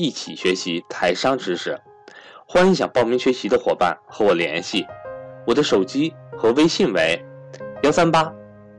[0.00, 1.76] 一起学习台商知识，
[2.46, 4.86] 欢迎想报名学习的伙伴和我联系，
[5.44, 7.20] 我的手机和微信为
[7.82, 8.32] 幺三八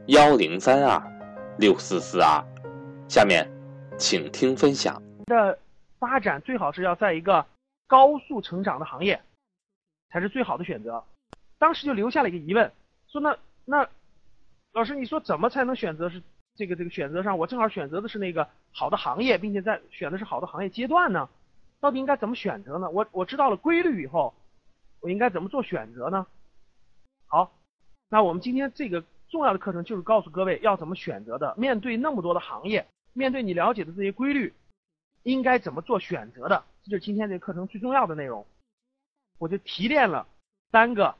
[0.08, 0.98] 幺零三二
[1.58, 2.41] 六四四二。
[3.10, 3.46] 下面，
[3.98, 5.04] 请听分享。
[5.26, 5.60] 的
[6.00, 7.46] 发展最好是要在一个
[7.86, 9.22] 高速成长的行业，
[10.13, 11.04] 才是最好的选择。
[11.58, 12.72] 当时就留下了一个疑问，
[13.10, 13.86] 说那那
[14.72, 16.24] 老师，你说怎么才能选择是？
[16.59, 21.30] 这个这个选择上，我正好选择的是那个好的行业，并且在选的是好的行业阶段呢，
[21.79, 22.90] 到底应该怎么选择呢？
[22.90, 24.34] 我我知道了规律以后，
[24.99, 26.27] 我应该怎么做选择呢？
[27.27, 27.54] 好，
[28.10, 31.55] 那我们今天这个重要的课程就是告诉各位要怎么选择的。
[31.57, 34.54] 面对那么多的行业，面对你了解的这些规律，
[35.24, 36.65] 应该怎么做选择的？
[36.84, 38.46] 这就是今天这个课程最重要的内容。
[39.37, 40.27] 我就提炼了
[40.74, 41.15] 三个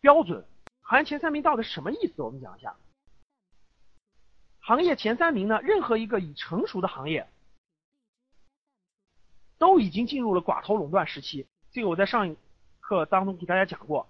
[0.00, 0.42] 标准，
[0.80, 2.22] 行业前三名到底什么意思？
[2.22, 2.74] 我们讲一下。
[4.66, 5.60] 行业前三名呢？
[5.62, 7.28] 任何一个已成熟的行业，
[9.58, 11.46] 都已经进入了寡头垄断时期。
[11.70, 12.36] 这个我在上一
[12.80, 14.08] 课当中给大家讲过。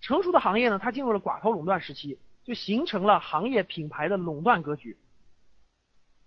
[0.00, 4.96] 成熟的行业呢，它进入了寡头垄断时期，就形成了行业品牌的垄断格局。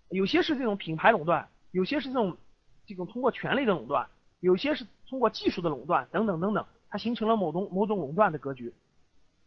[0.09, 2.38] 有些是这种品牌垄断，有些是这种
[2.86, 4.08] 这种通过权力的垄断，
[4.40, 8.72] 有些是通过技术的垄断，等等等等，它形成了某种某种垄断的格局。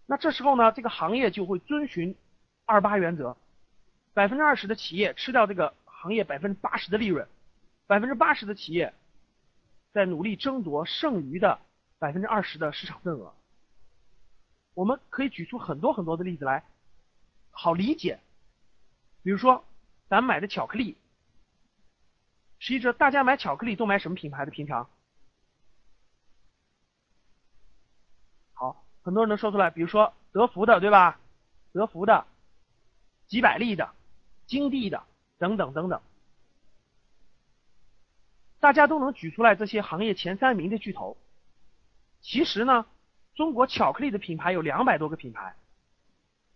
[0.05, 2.17] 那这时候呢，这个行业就会遵循
[2.67, 3.37] 二八原则。
[4.14, 7.28] 百分之二十的企业吃掉这个行业百分之八十的利润，
[7.87, 8.92] 百分之八十的企业
[9.92, 11.61] 在努力争夺剩余的
[11.98, 13.34] 百分之二十的市场份额。
[14.75, 16.65] 我们可以举出很多很多的例子来，
[17.50, 18.21] 好理解。
[19.22, 19.65] 比如说，
[20.09, 20.97] 咱买的巧克力，
[22.60, 24.50] 实际上大家买巧克力都买什么品牌的？
[24.50, 24.88] 平常，
[28.54, 29.71] 好，很多人能说出来。
[29.71, 31.19] 比如说德芙的，对吧？
[31.72, 32.27] 德芙的，
[33.27, 33.94] 几百利的。
[34.48, 35.04] 金地的
[35.36, 36.00] 等等等等，
[38.60, 41.19] 大家都能举出来这些行业前三名的巨头。
[42.22, 42.86] 其实呢，
[43.36, 45.54] 中国巧克力的品牌有两百多个品牌，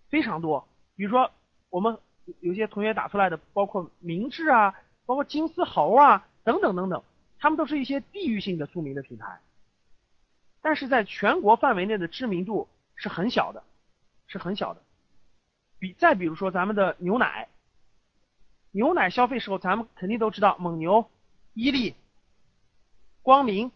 [0.08, 0.66] 非常多。
[0.96, 1.30] 比如说，
[1.68, 1.98] 我们
[2.40, 4.74] 有些同学打出来的，包括明治啊，
[5.04, 7.04] 包括金丝猴啊，等等等等，
[7.38, 9.38] 他们都是一些地域性的著名的品牌，
[10.62, 13.62] 但是在全国范围内的知名度是很小的，
[14.28, 14.82] 是很小的。
[15.78, 17.48] 比再比如说咱们的牛奶。
[18.74, 21.10] 牛奶消费时候，咱们肯定都知道蒙牛、
[21.52, 21.94] 伊利、
[23.20, 23.70] 光明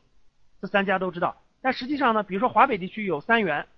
[0.62, 1.36] 这三家都知道。
[1.60, 3.68] 但实际上呢，比如说华北地区有三元，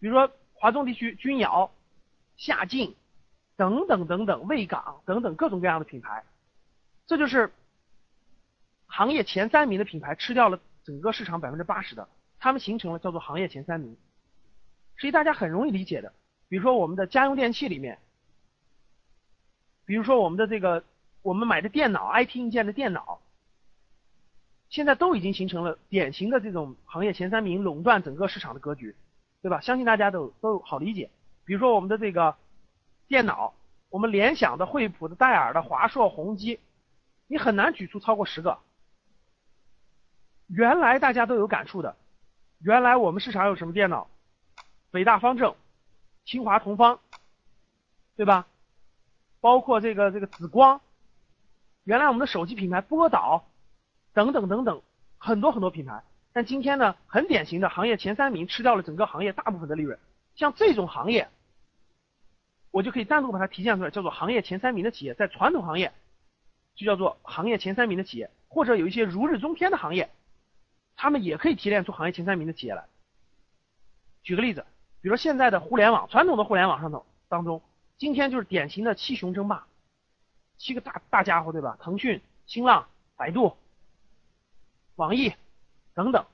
[0.00, 1.70] 比如说华中地区君瑶、
[2.38, 2.96] 夏晋
[3.56, 6.24] 等等等等，卫岗等等各种各样的品牌，
[7.06, 7.52] 这就是
[8.86, 13.94] 行业前三名的品牌吃掉了整个市场百分之八十的，他们形成了叫做行业前三名。
[14.96, 16.14] 实际大家很容易理解的，
[16.48, 17.98] 比如说我们的家用电器里面。
[19.88, 20.84] 比如说我们的这个，
[21.22, 23.20] 我们买的电脑，IT 硬件的电脑，
[24.68, 28.94] 现在都已经形成了典型的这种行业前三名垄断整个市场的格局，
[29.40, 29.62] 对吧？
[29.62, 31.08] 相信大家都都好理解。
[31.46, 32.36] 比如说我们的这个
[33.06, 33.54] 电脑，
[33.88, 36.60] 我们联想的、惠普的、戴尔的、华硕、宏基，
[37.26, 38.58] 你很难举出超过十个。
[40.48, 41.96] 原来大家都有感触的，
[42.60, 44.10] 原来我们市场有什么电脑？
[44.90, 45.54] 北大方正、
[46.26, 47.00] 清华同方，
[48.16, 48.46] 对吧？
[49.40, 50.80] 包括这个这个紫光，
[51.84, 53.44] 原来我们的手机品牌波导，
[54.12, 54.82] 等等等等，
[55.16, 56.02] 很多很多品牌。
[56.32, 59.98] 但今天呢，很典型的行业前三名吃掉了整个行业大部分的利润。
[60.34, 61.28] 像这种行业，
[62.70, 65.14] 我就可以单独把它提现出来，叫做行业前三名的企业。
[65.14, 65.92] 在传统行业，
[66.74, 70.10] 就叫做行业前三名的企业，或者有一些如日中天的行业，
[70.96, 72.84] 他们也可以提炼出行业前三名的企业来。
[74.22, 74.66] 举个例子，
[75.00, 77.62] 比如说现在的互联网，传统的互联网上头当中。
[77.98, 79.66] 今天就是典型的七雄争霸，
[80.56, 81.76] 七个大大家伙，对吧？
[81.80, 83.56] 腾讯、新浪、百度、
[84.94, 85.34] 网易
[85.94, 86.24] 等等，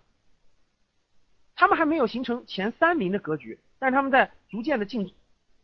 [1.54, 5.14] 他们还没有形成前三名的格局，但是他们在逐渐的竞，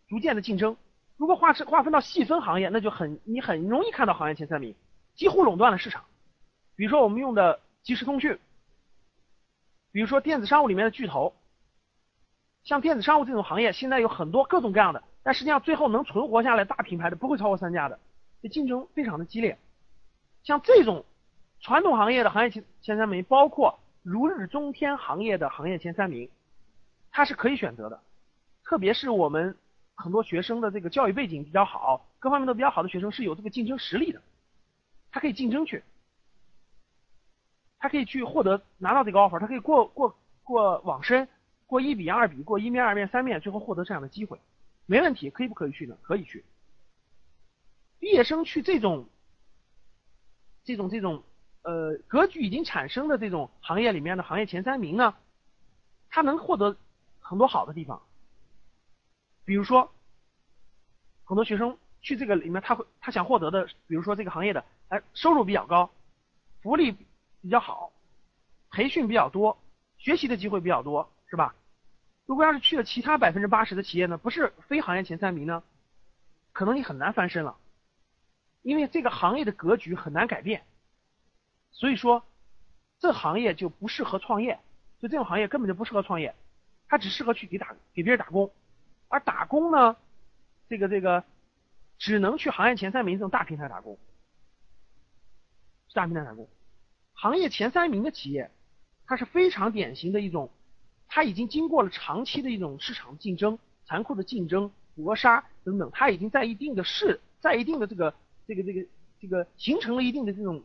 [0.09, 0.75] 逐渐的竞争。
[1.19, 4.75] 如果划是划分到细分行业，那就很你很容易看到行业前三名，
[5.15, 6.07] 几乎垄断了市场。
[6.77, 8.39] 比如说我们用的即时通讯，
[9.93, 11.35] 比如说电子商务里面的巨头，
[12.65, 15.05] 像电子商务这种行业，现在有很多各种各样的。
[15.23, 17.99] 但实际上，最后能存活下来大品牌的不会超过三家的，
[18.43, 19.59] 这竞争非常的激烈。
[20.43, 21.05] 像这种
[21.61, 26.31] 传统行业的行业前前三名，包括如日中天行业的行业前三名，
[27.11, 28.01] 它是可以选择的。
[28.65, 29.57] 特别是我们
[29.95, 34.23] 很多学生的这个教育背景比较好，各方面都比较好的学生是有这个竞争实力的，
[35.11, 35.83] 他可以竞争去，
[37.79, 41.29] 他可以去获得拿到这个 offer，他可以过过过网申，
[41.67, 44.39] 过一比二比，过一面、二面、三面，最后获得这样的机会，
[44.91, 45.97] 没问题，可以不可以去呢？
[46.03, 46.45] 可以去。
[48.01, 49.09] 毕业生去这种
[50.65, 51.23] 这种这种
[51.63, 55.15] 呃格局已经产生的这种行业里面的行业前三名呢，
[56.09, 56.77] 他能获得
[57.21, 58.03] 很多好的地方。
[59.45, 59.93] 比如说，
[61.23, 65.89] 很多学生去这个里面，他会他想获得的，比如说这个行业的，哎，收入比较高，
[66.63, 66.91] 福利
[67.41, 67.93] 比较好，
[68.73, 69.57] 培训比较多，
[69.99, 71.55] 学习的机会比较多，是吧？
[72.31, 75.65] 如果要是去了其他百分之八十的企业呢，不是非行业前三名呢，
[76.53, 77.57] 可能你很难翻身了，
[78.63, 80.63] 因为这个行业的格局很难改变，
[81.73, 82.25] 所以说，
[83.01, 84.61] 这行业就不适合创业，
[85.01, 86.33] 就这种行业根本就不适合创业，
[86.87, 88.53] 它只适合去给打给别人打工。
[89.09, 89.97] 而打工呢，
[90.69, 91.25] 这个这个
[91.99, 93.99] 只能去行业前三名这种大平台打工，
[95.93, 96.49] 大平台打工。
[97.13, 98.53] 行业前三名的企业，
[99.05, 100.53] 它是非常典型的一种，
[101.13, 108.15] 它已经经过了长期的一种市场竞争、残酷的竞争、搏杀等等，它已经在一定的势，在一定的这个
[108.47, 108.87] 这个这个
[109.21, 110.63] 这个形成了一定的这种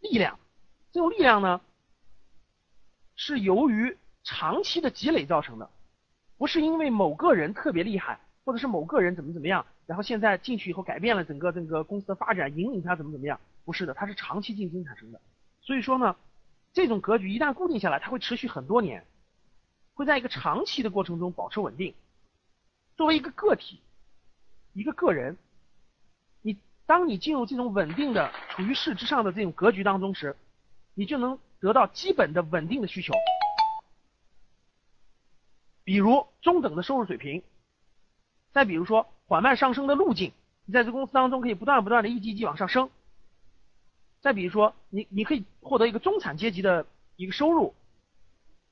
[0.00, 0.38] 力量。
[0.90, 1.60] 这种力量呢，
[3.14, 5.70] 是由于长期的积累造成的。
[6.36, 13.38] 不是因为某个人特别厉害，或者是某个人怎么怎么样，然后现在进去以后改变了整个这个公司的发展，引领他怎么怎么样？
[13.64, 15.20] 不是的，它是长期竞争产生的。
[15.60, 16.16] 所以说呢，
[16.72, 19.04] 这种格局一旦固定下来，它会持续很多年，
[20.00, 21.94] 会在一个长期的过程中保持稳定。
[22.96, 23.78] 作为一个个体，
[24.72, 25.36] 一个个人，
[26.40, 26.56] 你
[26.86, 30.34] 当你进入这种稳定的、处于势之上的这种格局当中时，
[30.94, 33.12] 你就能得到基本的稳定的需求。
[35.84, 37.42] 比如中等的收入水平，
[38.52, 40.32] 再比如说缓慢上升的路径，
[40.64, 42.88] 你在这公司当中可以不断不断的一级一级往上升。
[44.22, 46.86] 再比如说你你可以获得一个中产阶级的
[47.16, 47.74] 一个收入，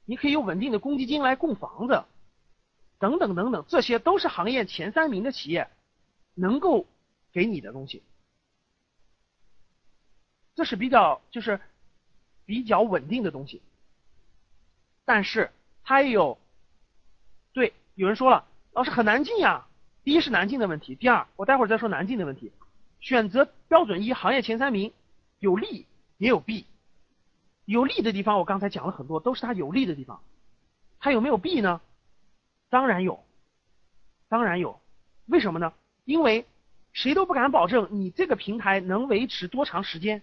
[0.08, 2.02] 你可以有稳定的公积金来供房子，
[2.99, 5.69] 等等等等，这些都是行业前三名的企业
[6.32, 6.87] 能够
[7.31, 8.02] 给你的东西，
[10.55, 11.60] 这是比较就是
[12.46, 13.60] 比较稳定的东西，
[15.05, 15.50] 但是
[15.84, 16.38] 它也有。
[17.52, 19.66] 对，有人说了，老师很难进呀。
[20.04, 22.50] 第一是难进的问题，第二我待会儿再说难进的问题。
[23.00, 24.90] 选择标准一，行业前三名，
[25.38, 25.84] 有利
[26.16, 26.64] 也有弊。
[27.69, 30.23] 有利的地方我刚才讲了很多，都是它有利的地方。
[31.00, 31.82] 它有没有弊呢？
[32.70, 33.23] 当然有，
[34.31, 34.81] 当然有。
[35.26, 35.75] 为什么呢？
[36.06, 36.47] 因为
[36.94, 40.23] 谁都不敢保证你这个平台能维持多长时间，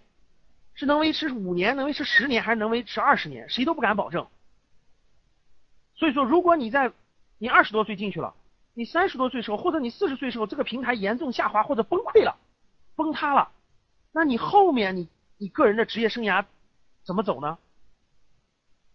[0.73, 3.47] 是能维持五年，能维持十年，还是能维持二十年？
[3.47, 4.25] 谁都不敢保证。
[5.93, 6.91] 所以说，如果你在
[7.37, 8.33] 你二十多岁进去了，
[8.73, 12.35] 你三十多岁时候，或者你四十岁时候，这个平台严重下滑或者崩溃了，
[12.95, 13.51] 崩塌了，
[14.11, 15.07] 那你后面你
[15.37, 16.43] 你个人的职业生涯
[17.05, 17.57] 怎么走呢？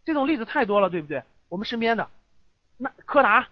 [0.04, 1.22] 这种例子太多了，对不对？
[1.48, 2.10] 我们身边的
[2.76, 3.48] 那柯达，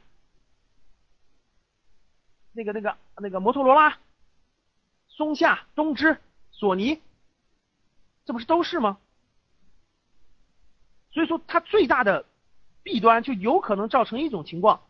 [2.53, 3.99] 那个那个那个摩托罗拉、
[5.09, 6.19] 松下、东芝、
[6.51, 7.01] 索尼，
[8.27, 8.99] 这不是都是吗？
[11.13, 12.27] 所以说，它最大的。
[12.85, 14.81] 弊端就有可能造成一种情况，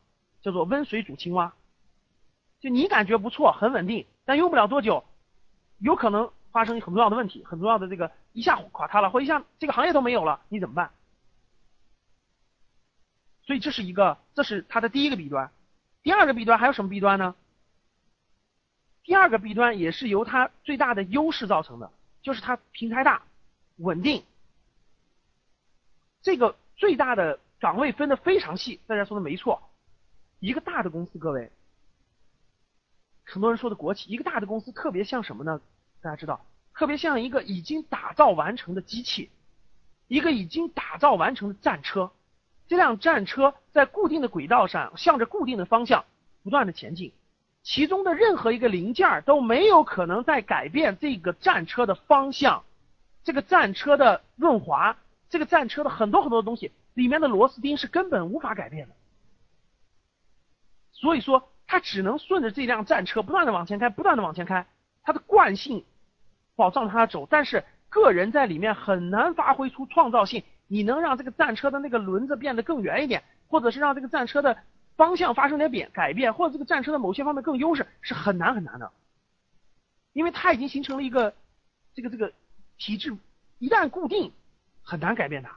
[0.41, 1.53] 叫做温水煮青蛙。
[2.61, 5.03] 就你感觉不错，很稳定，但用不了多久，
[5.79, 10.91] 有可能发生很重要的问题，很重要的这个一下垮塌了，或一下这个行业都没有了，你怎么办？
[13.45, 15.53] 所以这是一个，这是它的第一个弊端。
[16.03, 17.37] 第二个弊端还有什么弊端呢？
[19.05, 23.23] 第二个弊端也是由它最大的优势造成的，就是它平台大、
[23.77, 24.25] 稳定。
[26.23, 27.39] 这个最大的。
[27.61, 29.61] 岗位分的非常细，大家说的没错。
[30.39, 31.51] 一个大的公司，各位，
[33.25, 35.61] 很多人说的国企，一个大的公司特别像什么呢？
[36.01, 39.31] 大家知道，特别像一个已经打造完成的机器，
[40.07, 42.11] 一个已经打造完成的战车。
[42.67, 46.05] 这辆战车在固定的轨道上，向着固定的方向
[46.43, 47.13] 不断的前进，
[47.63, 52.65] 其中的任何一个零件都没有可能在改变这个战车的方向，
[53.25, 54.97] 这个战车的润滑，
[55.31, 56.73] 这个战车的很多很多的东西。
[56.95, 58.95] 里面的螺丝钉是根本无法改变的，
[60.91, 64.67] 所以说它只能顺着这辆战车不断的往前开，不断的往前开，
[65.03, 65.85] 它的惯性
[66.57, 70.43] 保障它走，但是个人在里面很难发挥出创造性。
[70.71, 74.59] 你能让这个战车的那个轮子变得更圆一点，或者是让这个战车的
[74.97, 78.93] 方向发生点变改变，或者这个战车的某些方面更优势，是很难很难的，
[80.13, 81.35] 因为它已经形成了一个
[81.95, 82.31] 这个这个
[82.77, 83.17] 体制
[83.59, 84.31] 一旦固定，
[84.83, 85.57] 很难改变它，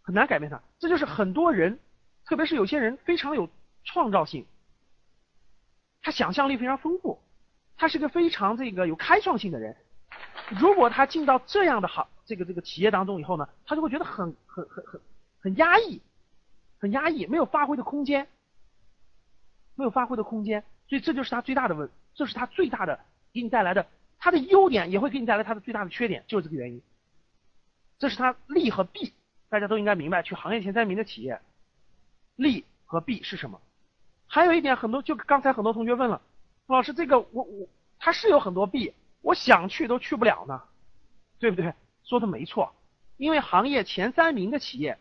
[0.00, 0.62] 很难改变它。
[0.78, 1.78] 这就是很多人，
[2.24, 3.50] 特别是有些人非常有
[3.84, 4.46] 创造性，
[6.00, 7.20] 他想象力非常丰富，
[7.82, 9.76] 他是个非常这个有开创性的人。
[10.60, 15.00] 如果他进到这样的行这个这个企业当中以后呢，他就会觉得很很很很
[15.40, 16.00] 很压抑，
[16.78, 18.28] 很压抑，没有发挥的空间，
[19.74, 20.62] 没有发挥的空间。
[20.88, 23.00] 所以这就是他最大的问，这是他最大的
[23.32, 23.84] 给你带来的。
[24.20, 26.80] 他的优点也会给你带来他的最大的缺点，就是这个原因。
[27.98, 29.12] 这是他利和弊，
[29.48, 30.22] 大家都应该明白。
[30.22, 31.40] 去行业前三名的企业，
[32.36, 33.60] 利和弊是什么？
[34.28, 36.22] 还有一点，很多就刚才很多同学问了，
[36.66, 40.62] 老师，这个我我他是有很多弊，我想去都去不了呢，
[41.38, 41.74] 对不对？
[42.04, 42.74] 说的没错，
[43.16, 44.98] 因为行业前三名的企业，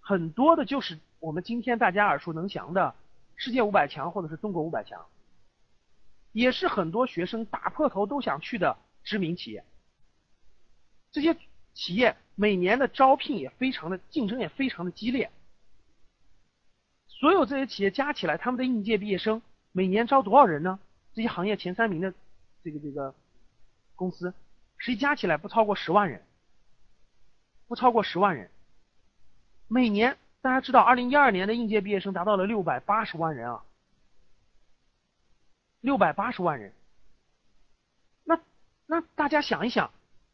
[0.00, 2.94] 很多的就是我们今天大家耳熟能详的
[3.36, 5.04] 世界五百强或者是中国五百强。
[6.32, 9.64] 也是很多学生打破头都想去的知名企业，
[11.10, 11.36] 这些
[11.74, 15.28] 企业每年的招聘也非常的竞争也非常的激烈，
[17.08, 20.78] 所有这些企业加起来，他们的应届毕业生每年招多少人呢？
[21.14, 22.12] 这些行业前三名的
[22.62, 23.14] 这个这个
[23.96, 24.32] 公司，
[24.78, 26.24] 实际加起来不超过十万人，
[27.66, 28.50] 不超过十万人。
[29.68, 33.62] 每年大家知道，二零一二年的应届毕业生达到了六百八十万人啊。
[35.80, 36.74] 六百八十万人，
[38.24, 38.38] 那
[38.84, 39.90] 那大家想一想，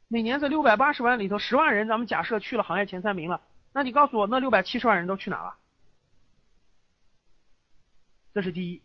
[0.08, 3.40] 每年这六百八十万里头，十万人咱们假设去了行业前三名了，
[3.72, 5.54] 那你告诉我，那六百七十万人都去哪了？
[8.34, 8.82] 这是第一，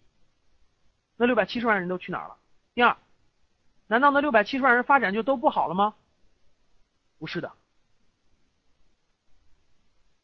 [1.21, 2.35] 那六百七十万人都去哪儿了？
[2.73, 2.97] 第二，
[3.85, 5.93] 难道那六百七十万人发展就都不好了吗？
[7.19, 7.51] 不是的，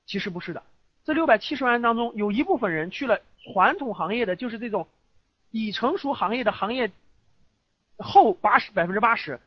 [0.07, 0.63] 其实不是的，
[1.05, 4.87] 这六百七十万人当中，有一部分人去了传统行业的，就是这种。
[5.51, 6.91] 已成熟行业的行业
[7.97, 9.39] 后八十百分之八十，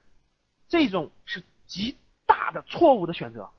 [0.66, 3.50] 这种是极大的错误的选择。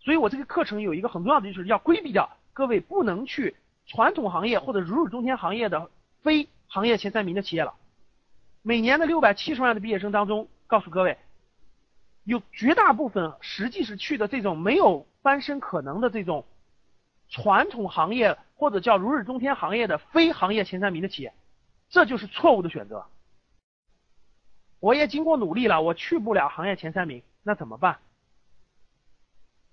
[0.00, 3.54] 所以我这个课程有一个很重要的就是要规避掉各位不能去
[3.86, 5.90] 传统行业或者如日中天行业的
[6.22, 7.74] 非行业前三名的企业了。
[8.62, 11.18] 每年的六百七十万的毕业生当中，告诉各位，
[12.24, 16.46] 有绝大部分实际是去的这种没有翻身可能的这种
[17.28, 18.38] 传统行业。
[18.54, 21.34] 或者叫如日中天行业的非行业前三名的企业，
[21.88, 23.04] 这就是错误的选择。
[24.78, 27.98] 我也经过努力了，我去不了行业前三名，那怎么办？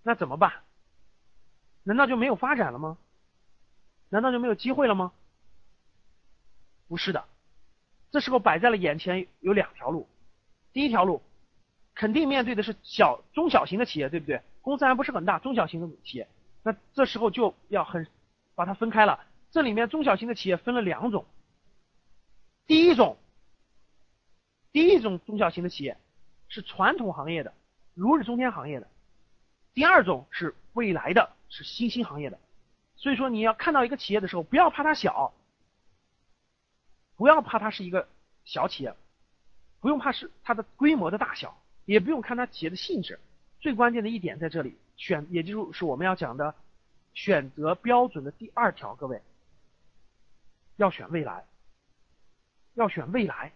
[0.01, 0.53] 那怎么办？
[1.83, 2.97] 难道就没有发展了吗？
[4.09, 5.11] 难道就没有机会了吗？
[6.89, 7.23] 不是的，
[8.11, 10.09] 这时候摆在了眼前有两条路。
[10.73, 11.21] 第一条路，
[11.95, 14.41] 肯定面对的是小中小型的企业，对不对？
[14.61, 16.27] 公司还不是很大，中小型的企业，
[16.63, 18.05] 那这时候就要很。
[18.55, 19.17] 把它分开了，
[19.51, 21.25] 这里面中小型的企业分了两种。
[22.67, 23.15] 第一种，
[24.73, 25.95] 第一种中小型的企业
[26.49, 27.53] 是传统行业的，
[27.93, 28.87] 如日中天行业的；
[29.73, 32.37] 第二种是未来的，是新兴行业的。
[32.97, 35.33] 所以说，你要看到一个企业的时候，不要怕它小，
[37.19, 38.07] 不要怕它是一个
[38.45, 38.95] 小企业，
[39.81, 43.19] 不用怕是它的规模的大小，也不用看它企业的性质。
[43.59, 46.55] 最关键的一点在这里，选，也就是我们要讲的。
[47.15, 49.21] 选择标准的第二条，各位
[50.77, 51.43] 要选未来，
[52.75, 53.51] 要选未来。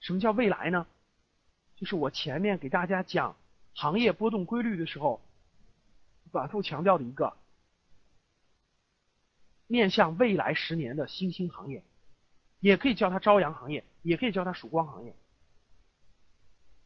[0.00, 0.84] 什么叫未来呢？
[1.76, 3.36] 就是我前面给大家讲
[3.74, 5.20] 行业波动规律的时候，
[6.32, 7.36] 反复强调的一个
[9.68, 11.84] 面向未来十年的新兴行业，
[12.66, 15.14] 也可以叫它朝阳行业，也可以叫它曙光行业。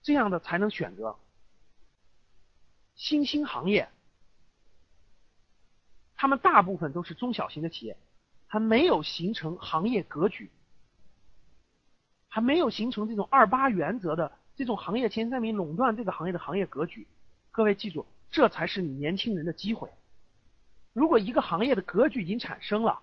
[0.03, 1.17] 这样的才能选择
[2.97, 3.89] 新兴行业。
[6.15, 7.97] 他们大部分都是中小型的企业，
[8.47, 10.51] 还没有形成行业格局，
[12.29, 17.09] 还没有形成这种二八原则的这种行业前三名垄断这个行业的行业格局。
[17.51, 19.89] 各位记住，这才是你年轻人的机会。
[20.93, 23.01] 如果一个行业的格局已经产生了，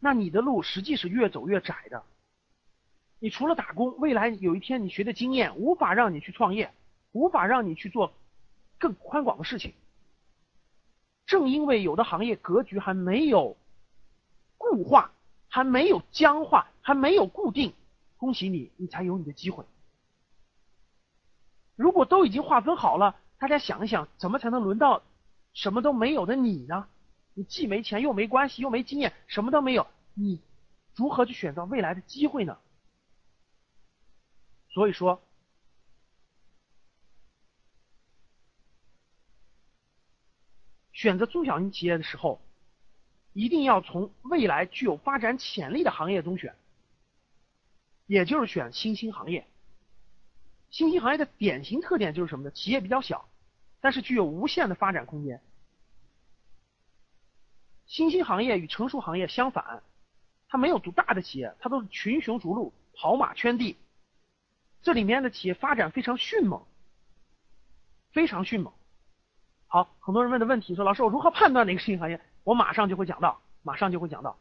[0.00, 2.02] 那你的路实际是越走越窄的。
[3.18, 6.72] 你除了打工，未来有一天你学的经验无法让你去创业，
[7.12, 8.12] 无法让你去做
[8.78, 9.74] 更宽广的事情。
[11.26, 13.56] 正因为有的行业格局还没有
[14.56, 15.10] 固化，
[15.48, 17.74] 还没有僵化，还没有固定，
[18.16, 19.64] 恭喜你，你才有你的机会。
[21.74, 25.02] 如果都已经划分好了，大家想一想，怎么才能轮到
[25.52, 26.88] 什么都没有的你呢？
[27.38, 30.40] 你既没钱，又没关系，又没经验，什么都没有，你
[30.96, 32.58] 如何去选择未来的机会呢？
[34.70, 35.22] 所以说。
[40.92, 42.40] 选择中小型企业的时候，
[43.34, 46.56] 一定要从未来具有发展潜力的行业中选，
[48.06, 49.46] 也就是选新兴行业。
[50.70, 52.50] 新兴行业的典型特点就是什么呢？
[52.50, 53.28] 企业比较小，
[53.80, 55.40] 但是具有无限的发展空间。
[57.88, 59.82] 新兴行业与成熟行业相反，
[60.46, 63.78] 它没有独大的企业，它都是群雄逐鹿、跑马圈地。
[64.82, 66.64] 这里面的企业发展非常迅猛，
[68.12, 68.72] 非常迅猛。
[69.66, 74.38] 好，很多人问的问题说：“老师，我如何判断哪个新兴行业？”我马上就会讲到，马上就会讲到。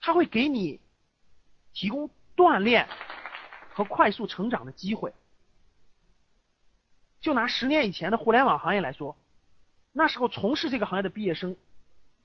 [0.00, 0.80] 它会给你
[1.74, 2.88] 提供锻炼
[3.74, 5.12] 和快速成长的机会。
[7.20, 9.16] 就拿十年以前的互联网行业来说。
[9.92, 11.54] 那时候从事这个行业的毕业生，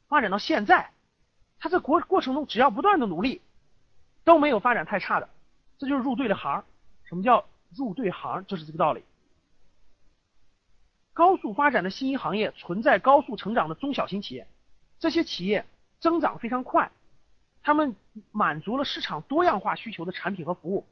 [0.08, 0.92] 发展到现在，
[1.60, 3.42] 他在过过程中只要不断的努力，
[4.24, 5.30] 都没有发展太差的，
[5.78, 6.64] 这就是入对了行。
[7.04, 7.46] 什么叫
[7.76, 8.46] 入对行？
[8.46, 9.04] 就是这个道理。
[11.14, 14.48] 高速发展的新兴行业存在高速成长的中小型企业，
[15.00, 15.66] 这些企业
[16.00, 16.92] 增长非常快，
[17.64, 17.96] 他们
[18.32, 20.86] 满足了市场多样化需求的产品和服务，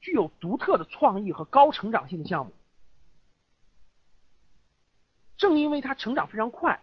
[0.00, 2.52] 具有独特的创意和高成长性的项目。
[5.42, 6.80] 正因为它成长非常快，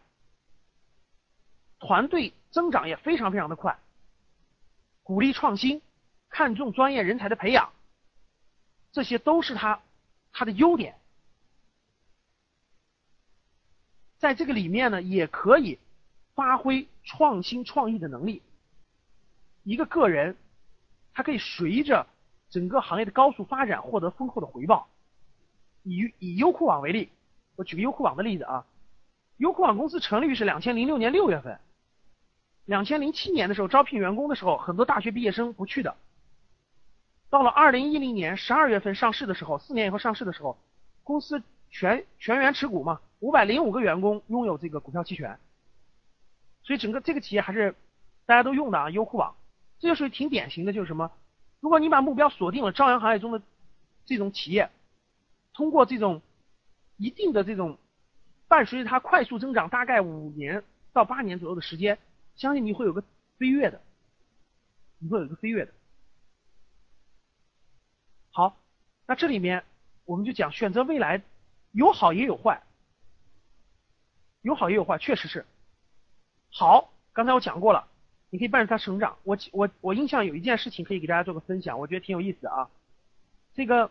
[1.79, 3.79] 团队增长也非常非常的快，
[5.01, 5.81] 鼓励创新，
[6.27, 7.71] 看重专业人才的培养，
[8.91, 9.79] 这些都是它
[10.33, 10.97] 它的优点。
[14.17, 15.79] 在这个里面呢，也可以
[16.35, 18.41] 发挥创新创意的能力。
[19.63, 20.35] 一个个人，
[21.13, 22.05] 他可以随着
[22.49, 24.89] 整个行业的高速发展获得丰厚的回报。
[25.83, 27.09] 以以优酷网为例。
[27.59, 28.65] 我举个优酷网的例子啊，
[29.35, 31.59] 优酷网公司成立于是两千零六年六月份，
[32.63, 35.93] 两千零七年的时候招聘员工的时候，很多大学毕业生不去的。
[37.29, 40.57] 到了二零一零年十二月份上市的时候，四年以后上市的时候，
[41.03, 45.37] 公司全全员持股嘛，五百零五个员工拥有这个股票期权，
[46.63, 47.75] 所以整个这个企业还是
[48.25, 49.35] 大家都用的啊，优酷网，
[49.79, 51.11] 这就是挺典型的，就是什么？
[51.59, 53.41] 如果你把目标锁定了朝阳行业中的
[54.05, 54.69] 这种企业，
[55.53, 56.21] 通过这种。
[56.99, 57.77] 一定的这种
[58.49, 61.97] 伴随着它快速增长，大概五年到八年左右的时间，
[62.35, 63.01] 相信你会有个
[63.37, 63.81] 飞跃的，
[64.99, 65.71] 你会有一个飞跃的。
[68.31, 68.57] 好，
[69.07, 69.63] 那这里面
[70.03, 71.23] 我们就讲选择未来，
[71.71, 72.61] 有好也有坏，
[74.41, 75.45] 有好也有坏，确实是
[76.51, 76.91] 好。
[77.13, 77.87] 刚才我讲过了，
[78.29, 79.17] 你可以伴着它成长。
[79.23, 82.69] 我我我印象有一件事情可以给大家做个分享，我觉得挺有意思啊，
[83.53, 83.89] 这个。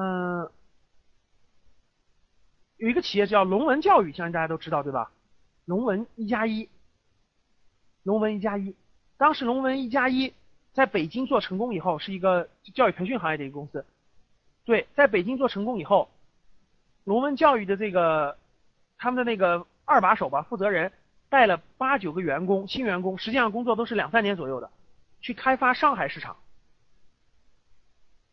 [0.00, 0.48] 嗯，
[2.76, 5.10] 有一个企业叫龙文教育，相信大家都知道，对吧？
[5.64, 6.68] 龙文一加一，
[8.04, 8.76] 龙文一加一。
[9.16, 10.32] 当时龙文一加一
[10.72, 13.84] 在北京做成功以后，是一个教育培训行业的一个公司。
[14.64, 16.08] 对，在北京做成功以后，
[17.02, 18.38] 龙文教育的这个
[18.98, 20.92] 他们的那个二把手吧，负责人
[21.28, 24.70] 带了八九个员工，新员工，实际上工作都是两三年左右的，
[25.20, 26.36] 去开发上海市场。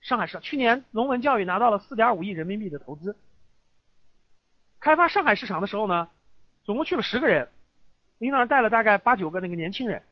[0.05, 3.17] 上海市去年龙文教育拿到了四点五亿人民币的投资，
[4.79, 6.09] 开发上海市场的时候呢，
[6.63, 7.49] 总共去了十个人，
[8.19, 10.03] 领导人带了大概八九个那个年轻人，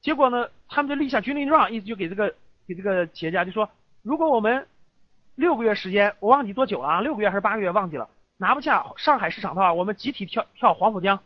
[0.00, 2.36] 结果呢，他们就立下军令状，意思就给这个
[2.68, 3.68] 给这个企业家就说，
[4.02, 4.68] 如果我们
[5.34, 11.20] 六个月时间，我忘记多久了啊，六个月还是八个月忘记了，拿不下上海市场的话，我们集体跳跳黄浦江，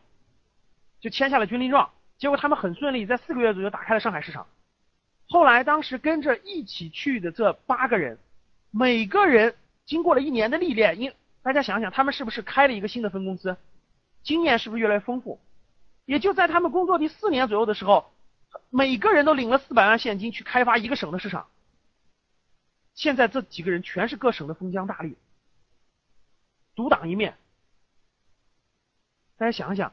[1.01, 4.47] 就签下了军令状，结果他们很顺利，在四个月左右打开了上海市场。
[5.31, 8.19] 后来，当时跟着一起去的这八个人，
[8.73, 9.55] 每个人
[9.87, 13.57] 经过了一年的历练，因大家想想，他们是不是开了一个新的分公司，
[14.25, 15.39] 经验是不是越来越丰富？
[16.05, 18.13] 也就在他们工作第四年左右的时候，
[18.71, 21.47] 每个人都领了四百万现金去开发一个省的市场。
[22.95, 25.15] 现在这几个人全是各省的封疆大吏，
[26.75, 27.37] 独当一面。
[29.39, 29.93] 大家想想，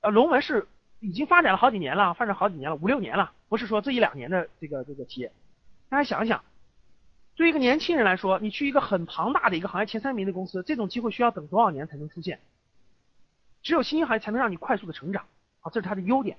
[0.00, 0.66] 呃，龙门是。
[1.02, 5.32] 已经发展了好几年了，发展好几年了，五六年了，不是说这一两年的这个这个企业。
[5.88, 6.44] 大家想一想，
[7.34, 12.40] 对一个年轻人来说，你去一个很庞大的一个行业前三名的公司，这种机会需要等多少年才能出现？
[13.62, 15.26] 只有新兴行业才能让你快速的成长，
[15.62, 16.38] 啊，这是它的优点，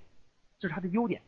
[0.58, 1.22] 这是它的优点。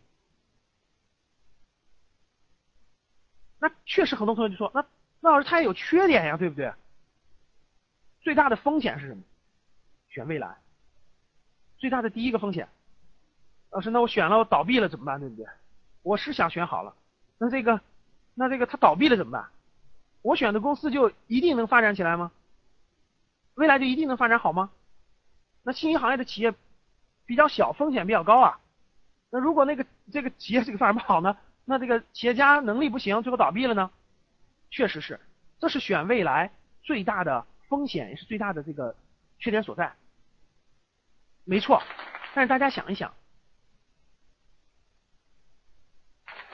[3.59, 4.85] 那确实很多同学就说，那
[5.19, 6.73] 那老师它也有缺点呀，对不对？
[8.21, 9.21] 最大的风险是什么？
[10.07, 10.57] 选未来。
[11.77, 12.69] 最大的第一个风险。
[13.71, 15.19] 老师，那我选了，我倒闭了怎么办？
[15.19, 15.45] 对不对？
[16.03, 16.93] 我是想选好了，
[17.37, 17.81] 那这个，
[18.35, 19.49] 那这个它倒闭了怎么办？
[20.21, 22.31] 我选的公司就一定能发展起来吗？
[23.55, 24.69] 未来就一定能发展好吗？
[25.63, 26.53] 那新兴行业的企业
[27.25, 28.59] 比较小，风险比较高啊。
[29.29, 31.37] 那如果那个这个企业这个发展不好呢？
[31.65, 33.89] 那这个企业家能力不行，最后倒闭了呢？
[34.69, 35.19] 确实是，
[35.59, 38.95] 这是选未来最大的风险，也是最大的这个
[39.39, 39.93] 缺点所在。
[41.45, 41.81] 没错，
[42.33, 43.13] 但是大家想一想。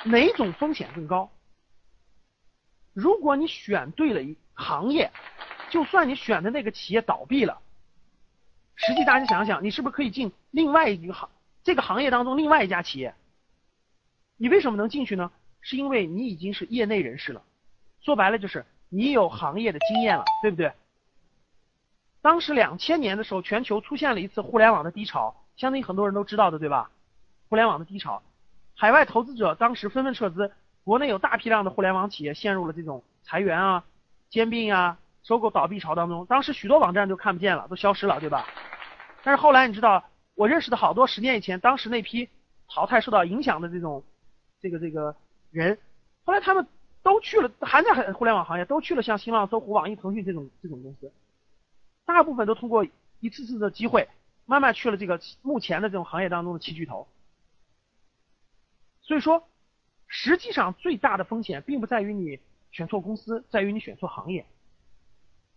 [0.03, 1.29] 哪种风险更高？
[2.93, 5.11] 如果你选对了一行业，
[5.69, 7.61] 就算你选的那个企业倒闭了，
[8.75, 11.29] 实际大家想想，你是不是可以进另外一个行
[11.63, 13.13] 这个行业当中另外一家企业？
[14.37, 15.31] 你为什么能进去呢？
[15.61, 17.43] 是因为你已经是业内人士了，
[18.01, 20.71] 说白了就是你有行业的经验了，对不对？
[22.21, 26.89] 当时两千年的时候，全球出现了一次互联网的低潮，相信很多人都知道的，对吧？
[27.49, 28.23] 互联网的低潮，
[28.79, 30.53] 海外投资者当时纷纷撤资，
[30.85, 33.83] 国内有大批量的互联网企业陷入了这种裁员啊、
[34.29, 36.25] 兼并啊、收购倒闭潮当中。
[36.27, 38.47] 当时许多网站就看不见了，都消失了，对吧？
[39.21, 42.29] 但是后来你知道，我认识的好多十年以前当时那批
[42.69, 44.01] 淘汰受到影响的这种
[44.61, 45.13] 这个这个
[45.51, 45.77] 人，
[46.23, 46.65] 后来他们
[47.03, 51.11] 都去了，还在互联网行业，都去了像新浪、搜狐、网易、腾讯这种这种公司。
[52.05, 52.85] 大部分都通过
[53.19, 54.07] 一次次的机会，
[54.45, 57.05] 慢慢去了这个目前的这种行业当中的七巨头。
[59.09, 59.49] 所以说，
[60.07, 64.45] 实际上最大的风险并不在于你选错公司，在于你选错行业。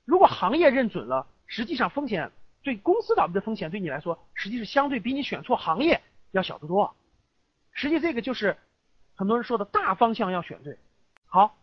[0.06, 6.96] 如果行业认准了，实际上风险对公司倒闭的风险对你来说，实际是相对比你选错行业要小得多。
[7.72, 8.56] 实际这个就是
[9.14, 10.78] 很多人说的大方向要选对。
[11.26, 11.58] 好，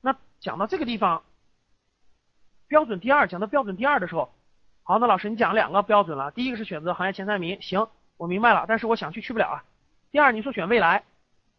[0.00, 1.22] 那讲到这个地方。
[2.66, 4.32] 标准第二讲到标准第二的时候，
[4.84, 9.64] 好，那老师你讲两个标准了，第一个是选择行业前三名，行，我明白了，但是我想去去不了啊。
[10.10, 11.04] 第二你说选未来，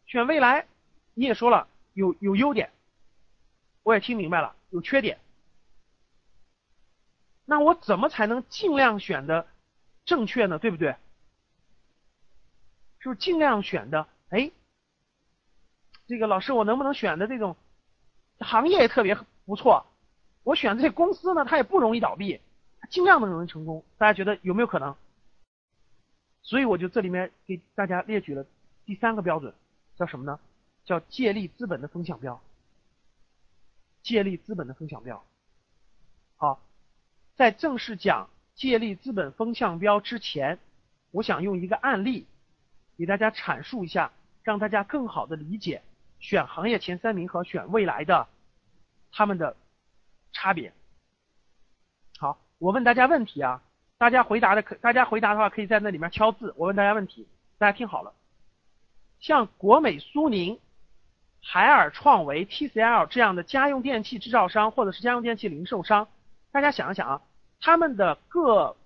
[0.05, 0.65] 选未来
[1.13, 2.71] 你也说了有有优点，
[3.83, 5.19] 我也听明白了，有缺点，
[7.45, 9.47] 那我怎么才能尽量选的
[10.05, 10.57] 正确呢？
[10.57, 10.95] 对不对？
[12.99, 14.07] 是不是尽量选的？
[14.29, 14.51] 哎，
[16.07, 17.55] 这个老师我能不能选的这种
[18.39, 19.85] 行业也特别不错？
[20.43, 22.41] 我选的这公司呢，它也不容易倒闭，
[22.81, 23.85] 它尽量的容易成功。
[23.97, 24.95] 大家觉得有没有可能？
[26.49, 28.43] 所以我就这里面给大家列举了
[28.83, 29.53] 第三个标准，
[29.95, 30.39] 叫什么呢？
[30.83, 32.41] 叫借力资本的风向标。
[34.01, 35.23] 借力资本的风向标。
[36.37, 36.59] 好，
[37.35, 40.57] 在正式讲借力资本风向标之前，
[41.11, 42.25] 我想用一个案例
[42.97, 45.83] 给大家阐述一下，让大家更好的理解
[46.19, 48.27] 选行业前三名和选未来的
[49.11, 49.55] 他们的。
[50.31, 50.73] 差别。
[52.17, 53.63] 好，我问大家问题啊，
[53.99, 56.53] 大家回答的可，大家回答的话可以在那里面敲字。
[56.55, 58.13] 我问大家问题，大家听好了。
[59.19, 60.57] 像国美、苏宁、
[61.43, 66.07] 海尔创维、TCL 这样的家用电器制造商或者是家用电器零售商，
[66.53, 67.21] 大家想一想啊，
[67.59, 68.77] 他们的各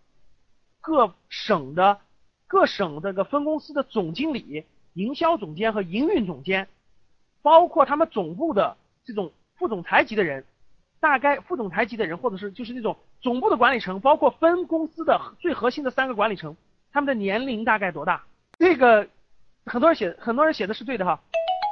[0.81, 2.01] 各省的
[2.47, 6.67] 各省这个分公司的总经理、营销总监和营运总监，
[7.43, 10.43] 包括他们总部的这种副总裁级的人。
[10.99, 16.55] 大概副总裁级的人，或者是就是那种总部的管理层，包括分公司的最核心的三个管理层，
[16.91, 18.25] 他们的年龄大概多大？
[18.59, 19.09] 这个
[19.65, 21.21] 很多人写，很多人写的是对的哈。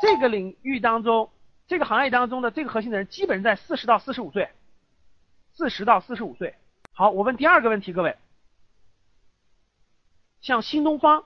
[0.02, 1.30] 这个领域当中，
[1.68, 4.50] 这个行业当中的这个核心的人，基本在四十到四十五岁，
[5.54, 6.56] 四十到四十五岁。
[6.94, 8.18] 好，我问第二个问题，各位，
[10.40, 11.26] 像新东方，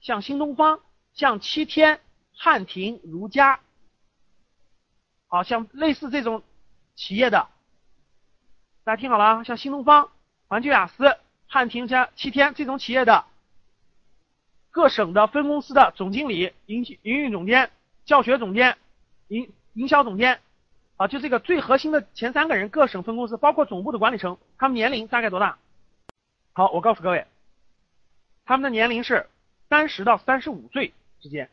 [0.00, 0.80] 像新东方，
[1.14, 2.00] 像七天、
[2.36, 3.60] 汉庭、如家，
[5.28, 6.42] 好像类似这种。
[6.96, 7.48] 企业的，
[8.82, 10.10] 大家听好了啊，像新东方、
[10.48, 13.26] 环球雅思、汉庭加七天这种企业的
[14.70, 17.70] 各省的分公司的总经理、营营运总监、
[18.06, 18.78] 教学总监、
[19.28, 20.40] 营营销总监，
[20.96, 25.58] 啊，就这个最核心的前三个人，各省分公司包括总部的管理层，他们年龄大概多大？
[26.54, 27.26] 好，我告诉各位，
[28.46, 29.28] 他们的年龄是
[29.68, 31.50] 三十到三十五岁之间，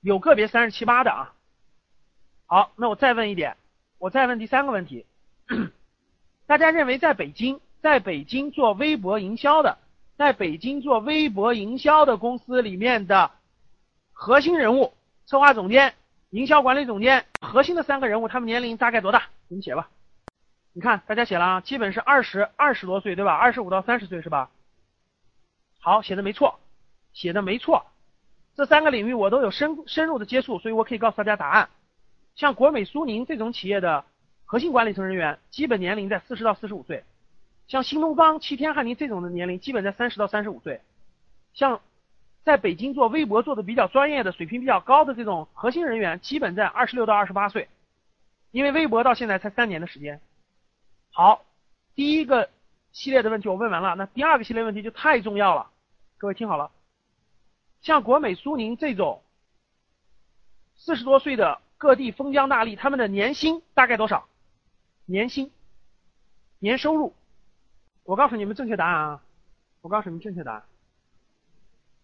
[0.00, 1.34] 有个别三十七八的啊。
[2.46, 3.56] 好，那我再问一点，
[3.98, 5.06] 我再问第三个问题，
[6.46, 9.78] 大家认为在北京，在北京做微博营销的，
[10.16, 13.30] 在北京做微博营销的公司里面的
[14.12, 14.94] 核心人物，
[15.26, 15.94] 策划总监、
[16.30, 19.24] 营销管理总监，核心的三个人物，他们年龄大概多大？
[19.48, 19.88] 你们写吧。
[20.72, 23.34] 你看，大家写了啊，基本是二十二十多岁，对吧？
[23.34, 24.50] 二十五到三十岁是吧？
[25.80, 26.60] 好，写的没错，
[27.12, 27.86] 写的没错。
[28.54, 31.70] 这三个领域我都有深深入的接触，所以我可以告诉大家答案。
[32.36, 34.04] 像国美、苏宁这种企业的
[34.50, 37.04] 核心管理层人员，基本年龄在四十到四十五岁；
[37.68, 40.80] 像新东方、七天、汉庭这种的年龄，基本在三十到三十五岁；
[41.54, 41.80] 像
[42.42, 47.68] 在北京做微博做的比较专业的、水平比较高的这种核心人员，基本在二十六到二十八岁。
[48.50, 50.20] 因为微博到现在才三年的时间。
[51.12, 51.44] 好，
[51.94, 52.50] 第一个
[52.90, 55.70] 系列的问题我问完了，那第二个系列问题就太重要了，
[56.18, 56.72] 各位听好了，
[57.82, 59.22] 像国美、苏宁这种
[60.74, 61.60] 四十多岁的。
[61.78, 64.28] 各地封疆大吏，他们的年薪大概多少？
[65.10, 65.50] 年薪、
[66.60, 67.12] 年收入，
[68.04, 69.22] 我告诉你们正确答案啊！
[69.80, 70.62] 我告诉你们正确答案，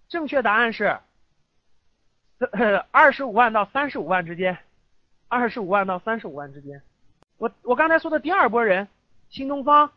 [0.09, 0.99] 正确答案是
[2.91, 4.59] 二十五万到三十五万之间，
[5.29, 6.83] 二十五万到三十五万之间。
[7.39, 8.89] 我我刚才说的第二波人，
[9.29, 9.93] 新东方、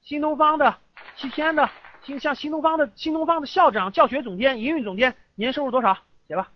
[0.00, 0.78] 新东方的、
[1.16, 1.68] 西天的，
[2.02, 5.98] 新像新东方的新东方的校长、教学总监、营运总监，年收入多少？
[6.28, 6.50] 写吧。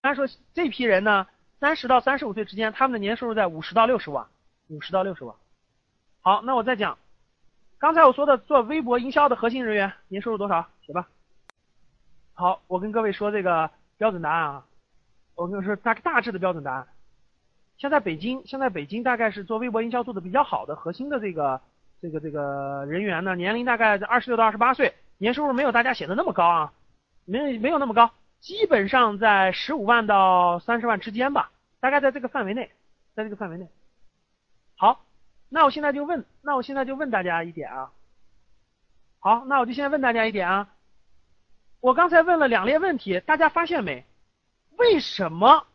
[0.00, 1.26] 他说这批人呢，
[1.60, 4.26] 三十到三十五岁之间，他们的年收入在五十到六十万，
[4.68, 5.34] 五十到六十万。
[6.20, 6.98] 好，那我再讲，
[7.78, 10.66] 刚才我说的做微博营销的核心人员，年收入多少？
[10.86, 11.08] 写吧。
[12.34, 14.66] 好，我跟各位说这个标准答案啊，
[15.34, 16.86] 我跟你说大大致的标准答案。
[17.78, 21.60] 现在北京，现在北京大概是做微博营销做的比较好的核心的这个
[22.00, 26.72] 这个这个人员呢，年龄大概在二十六到二十八岁，年收入没有大家写的那么高啊，
[27.24, 31.50] 没没有那么高，基本上在十五万到三十万之间吧，
[31.80, 32.70] 大概在这个范围内，
[33.14, 33.68] 在这个范围内。
[34.76, 35.04] 好，
[35.48, 37.90] 那我现在就问，那我现在就问大家一点啊，
[39.20, 40.68] 好，那我就先问大家一点啊，
[41.80, 44.04] 我刚才问了两列问题，大家发现没？
[44.76, 45.66] 为什么？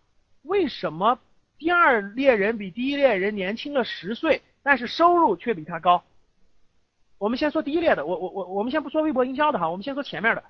[0.43, 1.19] 为什么？
[1.57, 6.03] 第二列人比第一列人年轻了十岁，但是收入却比他高。
[7.17, 10.43] 我们先说第一列的，我我我我们先不说微博营销的哈，我们先说前面的。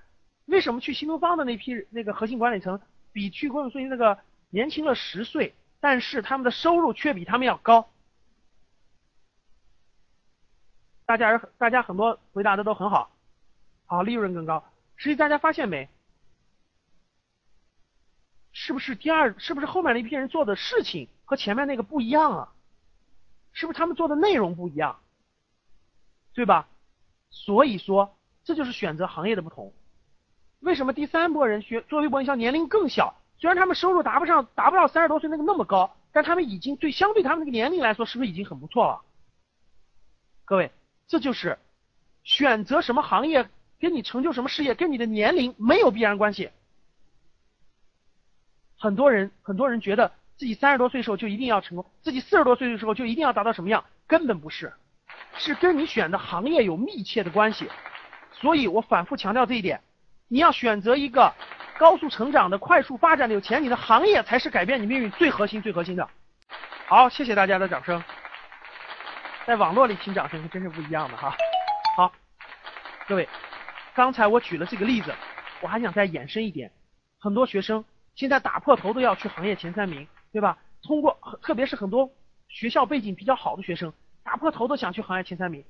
[0.46, 2.82] 为什么去新东方的那批那个核心管理层
[3.14, 7.90] 比去公有数据那个年轻了十岁，但是他们的收入却比他们要高？
[11.12, 13.12] 大家大家很多回答的都很好，
[13.86, 14.64] 好利润更高。
[14.96, 15.90] 实际大家发现没？
[18.54, 19.38] 是不是第二？
[19.38, 22.54] 是不是后面那批人做的事情和前面那个不一样啊？
[23.52, 25.00] 是不是他们做的内容不一样？
[26.34, 26.70] 对吧？
[27.30, 29.74] 所以说这就是选择行业的不同。
[30.62, 33.14] 为什么第三波人学做微博营销年龄更小？
[33.38, 39.02] 虽然他们收入达不上达不到三十多岁那个那么高，但他们已经对相对他们那个年龄来说，是不是已经很不错了？
[40.46, 40.72] 各位，
[41.12, 41.60] 这就是
[42.24, 43.50] 选择什么行业
[43.82, 46.50] 跟你成就什么事业跟你的年龄没有必然关系。
[48.78, 53.84] 很多人，很多人觉得自己三十多岁时候就一定要成功，自己四十多岁的时候就一定要达到什么样？
[54.08, 54.72] 根本不是，
[55.38, 57.70] 是跟你选的行业有密切的关系。
[58.32, 59.82] 所以我反复强调这一点，
[60.30, 61.34] 你要选择一个
[61.78, 66.08] 高速成长的、快速发展的、有前景的行业，才是改变你命运最核心、最核心的。
[66.88, 68.02] 好，谢谢大家的掌声。
[69.48, 71.36] 在网络里听掌声是真是不一样的哈。
[71.98, 72.12] 好，
[73.08, 73.28] 各位，
[73.96, 75.14] 刚才我举了这个例子，
[75.62, 76.72] 我还想再延伸一点，
[77.20, 77.84] 很多学生。
[78.14, 80.58] 现在打破头都要去行业前三名，对吧？
[80.84, 82.12] 通过特别是很多
[82.50, 83.92] 学校背景比较好的学生，
[84.24, 85.66] 打破头都想去行业前三名。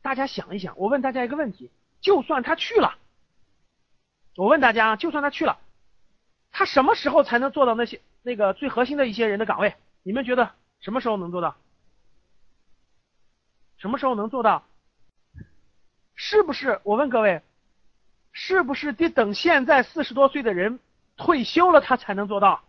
[0.00, 2.94] 大家想一想，我问大家一个问题：就算他去了，
[4.36, 5.58] 我问大家，就算他去了，
[6.52, 9.74] 他什么时候才能做到那些那个最核心的一些人的岗位？
[10.04, 11.56] 你们觉得什么时候能做到？
[13.78, 14.64] 什么时候能做到？
[16.14, 16.80] 是不是？
[16.82, 17.42] 我问各位，
[18.32, 20.80] 是不是得等现在四十多岁的人？
[21.16, 22.62] 退休了，他才能做到。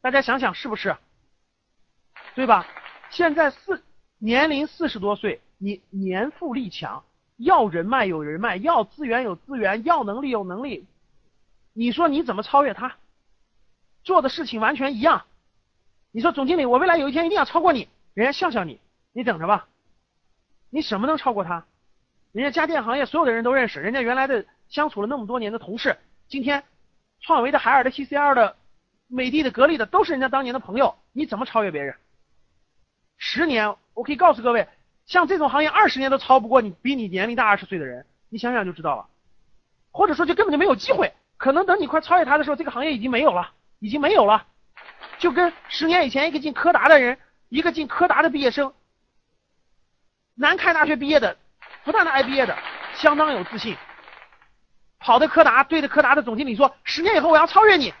[0.00, 0.96] 大家想想是不是？
[2.34, 2.66] 对吧？
[3.10, 3.82] 现在四
[4.18, 7.04] 年龄四十多岁，你年富力强，
[7.36, 10.86] 要人脉有人脉，要资源有资源，要能力有能力。
[11.74, 12.96] 你说你怎么超越他？
[14.04, 15.24] 做的事情完全一样。
[16.10, 18.80] 你说总经理，我未来有一天一定要超过你，人家笑笑你，
[19.12, 19.68] 你等着吧。
[20.74, 21.66] 你什么能超过他？
[22.32, 26.64] 人家家电行业所有的人都认识，人家原来的相处了那么多年的同事，今天。
[27.24, 28.56] 创维的、海尔的、TCL 的、
[29.06, 30.96] 美的的、格力的，都是人家当年的朋友。
[31.12, 31.94] 你怎么超越别人？
[33.16, 34.66] 十年，我可以告诉各位，
[35.06, 38.06] 像这种行业，二十年都超不过你比你年龄大二十岁的人。
[38.28, 39.06] 你想想就知道了。
[39.92, 41.12] 或者说，就根本就没有机会。
[41.36, 44.46] 可能等你快超越他的时候，这个行业已经没有了，已经没有了。
[45.18, 47.18] 就跟十年以前一个进柯达的人，
[47.50, 48.74] 一个进柯达的毕业生，
[50.34, 51.36] 南开大学毕业的，
[51.84, 52.56] 复旦大学毕业的，
[52.94, 53.76] 相当有自信。
[54.98, 57.92] 跑到柯达，对着柯达的总经理说：“十年以后我要超越你。”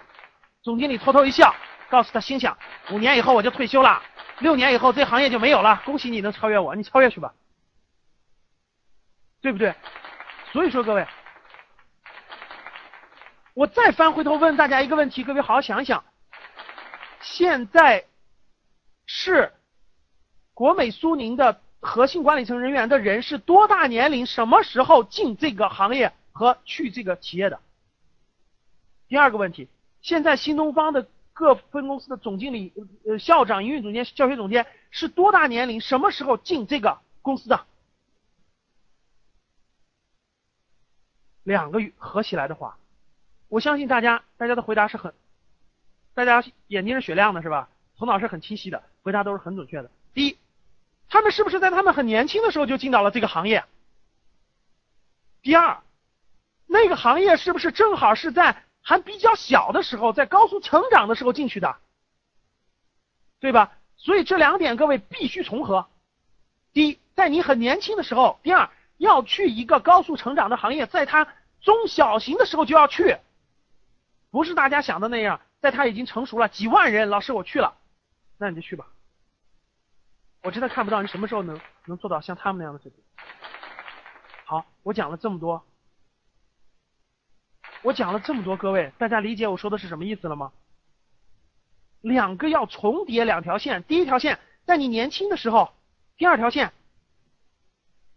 [0.62, 1.54] 总经理偷偷一笑，
[1.90, 2.56] 告诉他：“心想
[2.90, 4.00] 五年以后我就退休了，
[4.38, 5.82] 六年以后这行业就没有了。
[5.84, 7.34] 恭喜你能超越我，你超越去吧，
[9.40, 9.74] 对不对？”
[10.52, 11.06] 所以说，各位，
[13.54, 16.04] 我再翻回头问大家一个问题，各位好好想一想：
[17.20, 18.04] 现在
[19.06, 19.52] 是
[20.54, 24.24] 国美苏宁的核心管理层人员的人是多大年龄？
[24.24, 26.12] 什么时候进这个行业？
[26.30, 27.60] 和去这个企业的。
[29.08, 29.68] 第二个问题，
[30.00, 32.72] 现在新东方的各分公司的总经理、
[33.04, 35.82] 呃校长、营运总监、教学总监是多大年龄？
[35.82, 37.66] 什么时候进这个公司的？
[41.42, 42.78] 两个合起来的话，
[43.48, 45.12] 我相信大家大家的回答是很，
[46.14, 47.68] 大家眼睛是雪亮的，是吧？
[47.98, 49.90] 头脑是很清晰的，回答都是很准确的。
[50.14, 50.38] 第一，
[51.12, 53.64] 他们是不是在他们很年轻的时候就进到了这个行业？
[55.42, 55.82] 第二。
[56.66, 61.76] 那个行业是不是正好是在还比较小的时候，在高速成长的时候进去的，
[63.40, 63.72] 对吧？
[63.98, 65.86] 所以这两点各位必须重合。
[66.72, 71.28] 第一，在你很年轻的时候；第二，要去一个高速成长的行业，在它
[71.60, 73.18] 中小型的时候就要去，
[74.30, 77.76] 不是大家想的那样，在它已经成熟了几万人，老师我去了，
[78.38, 78.86] 那你就去吧。
[80.42, 83.00] 我真的看不到你什么时候能能做到像他们那样的水平。
[84.44, 85.64] 好，我讲了这么多，
[87.82, 90.52] 我讲了这么多，各位大家理解我说的是什么意思了吗？
[92.00, 95.72] 两个要重叠两条线，第一条线在你年轻的时候，
[96.16, 96.72] 第二条线，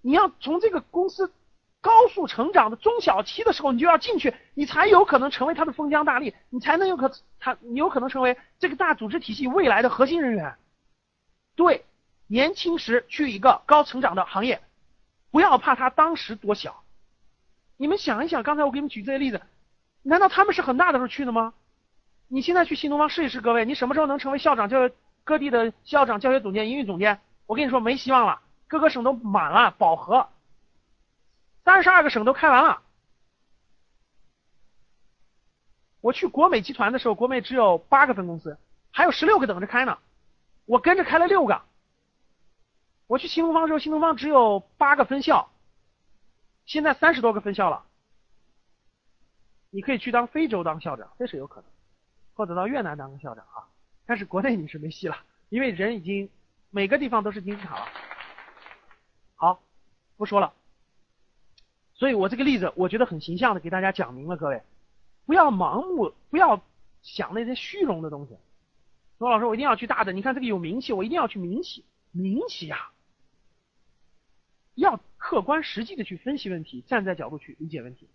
[0.02, 1.32] 你要从这个公司
[1.80, 10.56] 高速成长的中小期的时候，你就要进去，你才有可能成为他的封疆大吏，你才能有可他你有可能成为这个大组织体系未来的核心人员。
[11.56, 11.86] 对。
[12.28, 14.62] 年轻时去一个高成长的行业，
[15.32, 16.84] 不要怕他当时多小。
[17.78, 19.42] 你们想一想，刚才我给你们举这些例子，
[20.02, 21.54] 难道他们是很大的时候去的吗？
[22.28, 24.90] 你现在去新东方试一试，各位，你什么时候能成为校长、教
[25.24, 27.20] 各地的校长、教学总监、营运总监？
[27.46, 30.30] 我跟你说，没希望了，各个省都满了，饱和，
[31.64, 32.82] 三十二个省都开完了。
[36.02, 38.58] 我去国美集团的时候，国美只有八个分公司，
[38.92, 39.98] 还有十六个等着开呢，
[40.66, 41.62] 我跟着开了六个。
[43.08, 45.50] 我去新东方的时候，新东方只有八个分校，
[46.66, 47.86] 现在三十多个分校了。
[49.70, 51.70] 你可以去当非洲当校长，这是有可能，
[52.34, 53.68] 或者到越南当个校长啊。
[54.06, 55.18] 但是国内你是没戏了，
[55.50, 56.30] 因为人已经
[56.72, 57.88] 每个地方都是金字塔了。
[59.36, 59.60] 好，
[60.18, 60.54] 不说了。
[61.94, 64.64] 所以我这个例子我觉得很形象的给大家讲明了，各位
[65.26, 66.62] 不要盲目，不要
[67.02, 68.38] 想那些虚荣的东西。
[69.20, 72.92] 说老师，我一定要去大的，你看这个有名气，我一定要去民企，民企呀。
[74.76, 78.08] 要客观实际的去分析问题，站在角度去理解问题。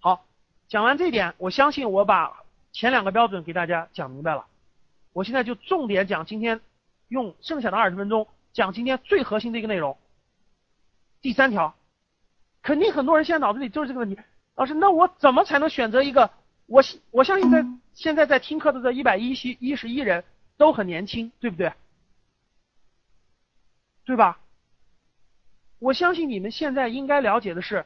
[0.00, 0.26] 好，
[0.68, 4.46] 讲完这一点，我相信我把前两个标准给大家讲明白了。
[5.12, 6.60] 我现在就重点讲今天，
[7.08, 9.98] 用剩下的二十分钟讲今天最核心的一个内容。
[11.20, 11.74] 第三条，
[12.62, 14.18] 肯定很多人现在脑子里就是这个问题。
[14.54, 16.30] 老师，那我怎么才能选择一个？
[16.66, 17.64] 我我相信在
[17.94, 20.24] 现在在听课的这一百一十一十一人
[20.56, 21.72] 都很年轻，对不对？
[24.04, 24.38] 对吧？
[25.78, 27.84] 我相信你们现在应该了解的是，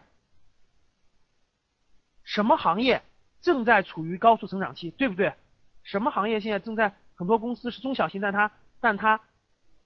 [2.22, 3.03] 什么行业
[3.40, 5.35] 正在处于高速成长期，对不对？
[5.83, 9.20] 什么行业现在正在很多公司是中小型，但它但它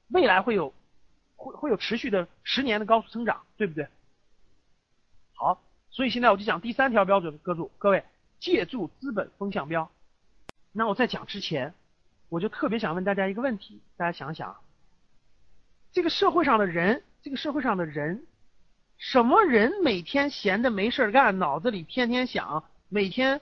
[0.08, 0.74] 未来会有
[1.36, 3.88] 会会有持续的十年的高速增长，对不对？
[5.32, 8.04] 好，所以现在我就讲第三条标准，各住各位，
[8.38, 9.90] 借助资本风向标。
[10.72, 11.72] 那我在讲之前，
[12.28, 14.56] 我就特别想问大家一个问题，大家想想，
[15.92, 17.02] 这个社会上的人。
[17.24, 18.26] 这个社会上的人，
[18.98, 23.40] 什么人每天闲的没事干，脑子里天天想，每天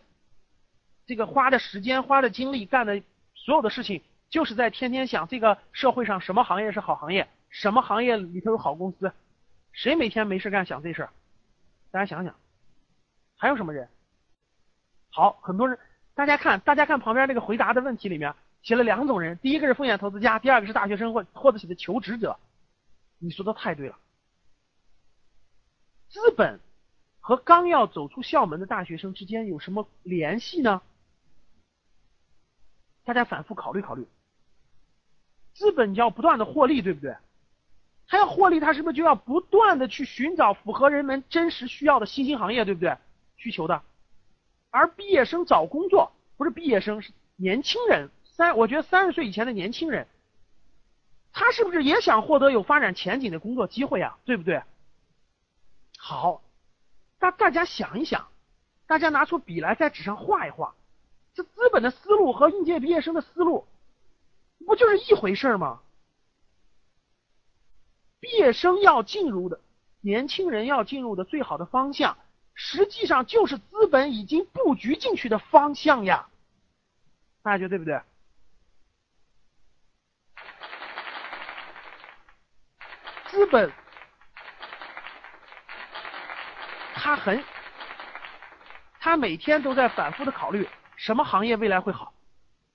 [1.04, 3.02] 这个花的时间、花的精力干的
[3.34, 9.12] 所有的事情，就是在天天想这个社会上什么行业是好行业，什么行业里头有好公司，
[9.72, 11.10] 谁每天没事干想这事儿？
[11.90, 12.32] 大家想想，
[13.36, 13.88] 还有什么人？
[15.10, 15.76] 好，很多人，
[16.14, 22.38] 大家看，大家看旁边这个回答的问题里面写了两种人，第一个是风险投资家，第二个是大学生或或者写的求职者。
[23.24, 23.96] 你说的太对了，
[26.08, 26.58] 资本
[27.20, 30.82] 和刚要走出校门的大学生之间有什么联系呢？
[33.04, 34.04] 大家反复考虑考虑。
[35.54, 37.16] 资本要不断的获利，对不对？
[38.08, 42.96] 他要获利，他是不是就要不断的去寻找符合人们真实需要的新兴行业，对不对？
[43.36, 43.82] 需求的。
[44.70, 50.08] 而毕业生找工作，不是毕业生，是年轻人，三，我觉得三十岁以前的年轻人。
[51.32, 54.18] 他是不是也想获得有发展前景的工作机会呀？
[54.24, 54.62] 对不对？
[55.98, 56.42] 好，
[57.18, 58.28] 大大家想一想，
[58.86, 60.74] 大家拿出笔来在纸上画一画，
[61.34, 63.66] 这资本的思路和应届毕业生的思路，
[64.66, 65.80] 不就是一回事吗？
[68.20, 69.60] 毕业生要进入的，
[70.00, 72.18] 年轻人要进入的最好的方向，
[72.54, 76.28] 实际上就是资本已经布局进去的方向呀。
[77.42, 78.00] 大家觉得对不对？
[83.32, 83.72] 资本，
[86.94, 87.42] 他很，
[89.00, 92.12] 他每天都在反复的考虑什么行业未来会好，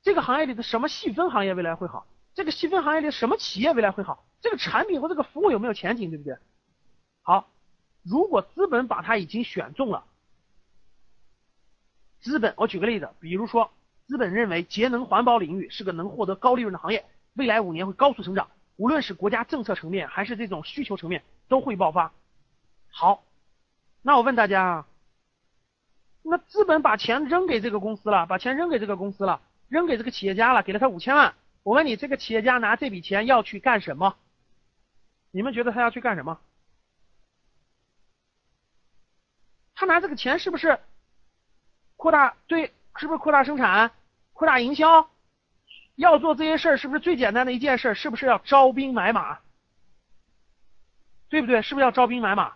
[0.02, 6.36] 这个行业里的什么细分行业未来会好，这个细分行业里什么企业未来会好，这个产品和这个服务有没有前景，对不对？
[7.22, 7.52] 好，
[8.02, 10.06] 如果资本把它已经选中了，
[12.20, 13.70] 资本，我举个例子，比如说，
[14.08, 17.06] 资本认为节能环保领域是个能获得高利润的行业，
[17.36, 18.50] 未来五年会高速成长。
[18.78, 22.14] 无论是国家政策层面还是这种需求层面都会爆发。
[22.90, 23.24] 好，
[24.02, 24.88] 那我问大家啊，
[26.22, 31.36] 那资本把钱扔给这个公司了，把钱扔给这个公司了，扔给这个企业家了，给了他五千万。
[31.64, 34.16] 我问你，这个企业家拿这笔钱要去干什么？
[35.32, 36.40] 你们觉得他要去干什么？
[39.76, 40.80] 他拿这个钱是不是
[41.96, 42.74] 扩大对？
[43.00, 43.92] 是不是扩大生产、
[44.34, 45.08] 扩大营销？
[45.98, 47.96] 要做这些事儿，是不是最简单的一件事？
[47.96, 49.40] 是不是要招兵买马？
[51.28, 51.62] 对不对？
[51.64, 52.54] 是不是要招兵买马？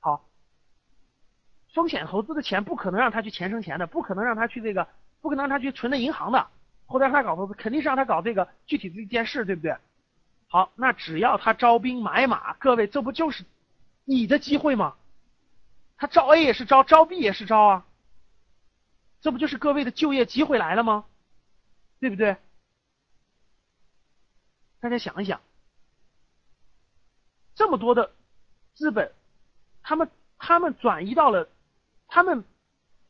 [0.00, 0.22] 好，
[1.72, 4.86] 风险投资的钱不可能让他去钱生钱的，不可能让他去这个，
[5.22, 6.46] 不可能让他去存的银行的，
[6.84, 9.74] 或者让他搞投资，肯定是让他搞这个具体的一件事，对不对？
[10.48, 13.44] 好，那只要他招兵买马，各位，这不就是
[14.04, 14.94] 你的机会吗？
[15.96, 17.86] 他招 A 也是招，招 B 也是招啊，
[19.22, 21.06] 这不就是各位的就业机会来了吗？
[22.00, 22.36] 对不对？
[24.80, 25.40] 大家想一想，
[27.54, 28.12] 这么多的
[28.74, 29.12] 资本，
[29.82, 31.48] 他们他们转移到了，
[32.06, 32.44] 他们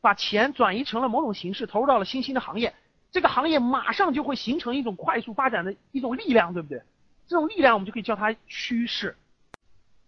[0.01, 2.73] 把钱转移成了某种形式，投入到了新兴的行业，
[3.11, 6.81] 这个行业马上就会形成一种快速发展的一种力量，对不对？
[7.27, 9.15] 这种力量我们就可以叫它趋势。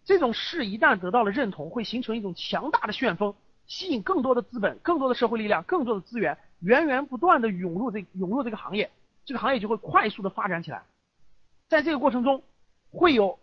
[0.03, 3.35] 这种势一旦得到了认同，会形成一种强大的旋风，
[3.67, 8.89] 吸引更多的资本、更多的社会力量、更多的资源，源源不断的涌入这涌入这个行业，
[9.25, 10.83] 这个行业就会快速的发展起来。
[11.67, 12.43] 在这个过程中，
[12.91, 13.39] 会有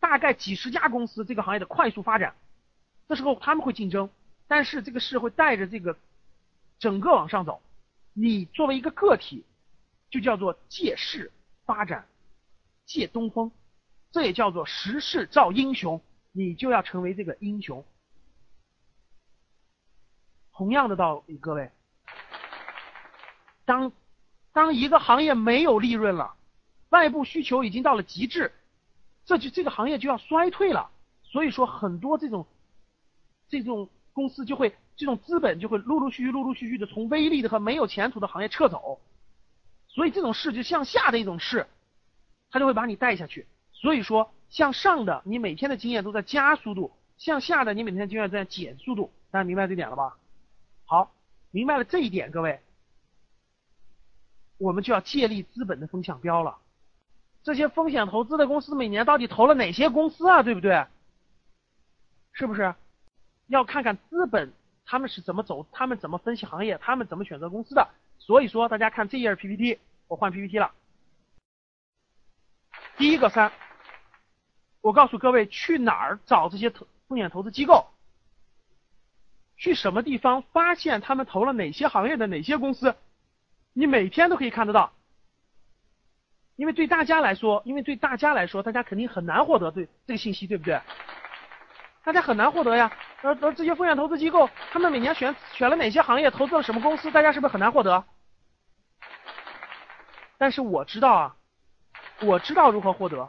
[0.00, 2.34] 大概几十家公司这个行业的快速发展，
[3.08, 4.10] 这时候他们会竞争，
[4.48, 5.96] 但是这个势会带着这个
[6.78, 7.60] 整个往上走。
[8.12, 9.44] 你作为一个个体，
[10.10, 11.32] 就叫做借势
[11.64, 12.06] 发展。
[12.86, 13.50] 借东风，
[14.12, 16.02] 这也叫做时势造英雄，
[16.32, 17.82] 你就要成为这个英雄。
[20.52, 21.70] 同样的道理，各位，
[23.64, 23.92] 当
[24.52, 26.34] 当一个行业没有利润了，
[26.90, 28.52] 外部需求已经到了极致，
[29.24, 30.90] 这就这个行业就要衰退了。
[31.22, 32.46] 所以说，很多这种
[33.48, 39.00] 这种公司就会，这种资本就会陆陆续续、陆陆续续的从微利的和没有前途的行业撤走。
[39.88, 41.66] 所以，这种势就向下的一种势。
[42.50, 50.16] 他就会把你带下去，所以说向上的你每天的经验都在加速度，向下的你每天的经验在减速度，大家明白这点了吧？
[50.84, 51.12] 好，
[51.50, 52.60] 明白了这一点，各位，
[54.58, 56.58] 我们就要借力资本的风向标了。
[57.42, 60.42] 这些风险投资的公司每年到底投了哪些公司啊？
[60.42, 60.86] 对不对？
[62.32, 62.74] 是不是？
[63.48, 64.52] 要看看资本
[64.86, 67.88] 他们是怎么走，他们怎么分析行业，他们怎么选择公司的。
[68.18, 69.78] 所以说，大家看这页 PPT，
[70.08, 70.72] 我换 PPT 了。
[72.96, 73.52] 第一个三，
[74.80, 77.86] 我告诉各位去哪儿找这些投风险投资机构，
[79.56, 82.94] 去什么地方发现他们投了哪些行业的哪些公司，
[83.74, 84.90] 你每天都可以看得到。
[86.56, 90.80] 因为对大家来说，因为对大家来说，大家肯定很难获得对这个信息，对不对？
[92.04, 92.90] 大家很难获得呀。
[93.20, 98.04] 而而这些风险投资机构，他们每年选选了哪些行业，投资了什么公司，大家是不是很难获得？
[100.38, 101.36] 但是我知道啊。
[102.20, 103.28] 我知道如何获得，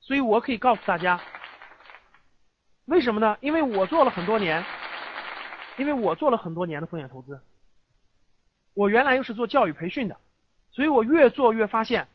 [0.00, 1.20] 所以我可以告诉大家，
[2.86, 3.36] 为什么呢？
[3.40, 4.64] 因为我做了很多年，
[5.76, 7.40] 因为我做了很多年的风险投资，
[8.74, 10.16] 我原来又是做教育培训的，
[10.70, 12.08] 所以我越做越发现，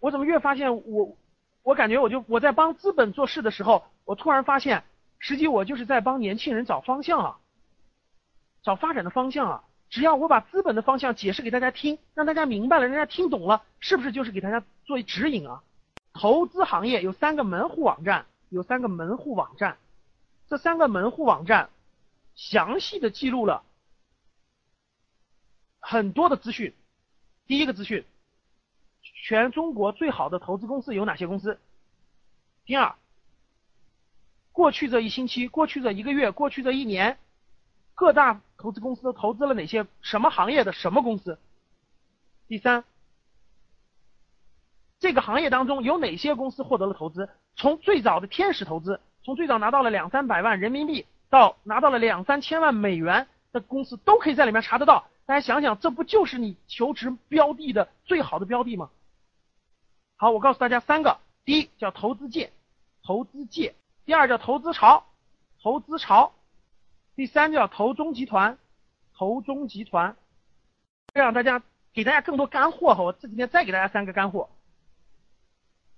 [0.00, 1.16] 我怎么越发现我，
[1.62, 4.84] 我感觉我就我在帮资本做事的时候，我突然发现，
[5.18, 7.38] 实际我就是在帮年轻人找方向啊，
[8.62, 9.64] 找发展的方向啊。
[9.90, 15.62] 只要我把资本的方向解释给大家听，让大家明白了，人家听懂了，是不是就是给大家做指引啊？
[16.12, 19.78] 投资行业有三个门户网站，有三个门户网站，
[20.46, 21.70] 这三个门户网站
[22.34, 23.62] 详细的记录了
[25.80, 26.74] 很多的资讯。
[27.46, 28.04] 第一个资讯，
[29.24, 31.58] 全中国最好的投资公司有哪些公司？
[32.64, 32.94] 第二，
[34.52, 37.18] 过去这一星期、过去这一个月、过去这一年，
[37.94, 38.40] 各大。
[38.60, 41.38] 投资公司投资了哪些什么行业的什么公司？
[42.48, 42.82] 第三，
[44.98, 47.28] 这个行业当中有哪些公司获得了投资？
[47.54, 55.06] 从最早的天使投资，从最早拿到了两三百万人民币到拿到了两三千万美元的公司，都可以在里面查得到。
[55.28, 58.88] 大家想想，这不就是你求职标的的最好的标的吗？
[60.16, 62.50] 好，我告诉大家三个：第一叫投资界，
[63.02, 63.74] 投资界；
[64.06, 65.04] 第二叫投资潮，
[65.60, 66.32] 投资潮。
[67.14, 68.56] 第三叫投中集团，
[69.12, 70.16] 投中集团，
[71.12, 71.62] 让大家
[71.92, 73.02] 给大家更多干货哈。
[73.02, 74.48] 我这几天再给大家三个干货。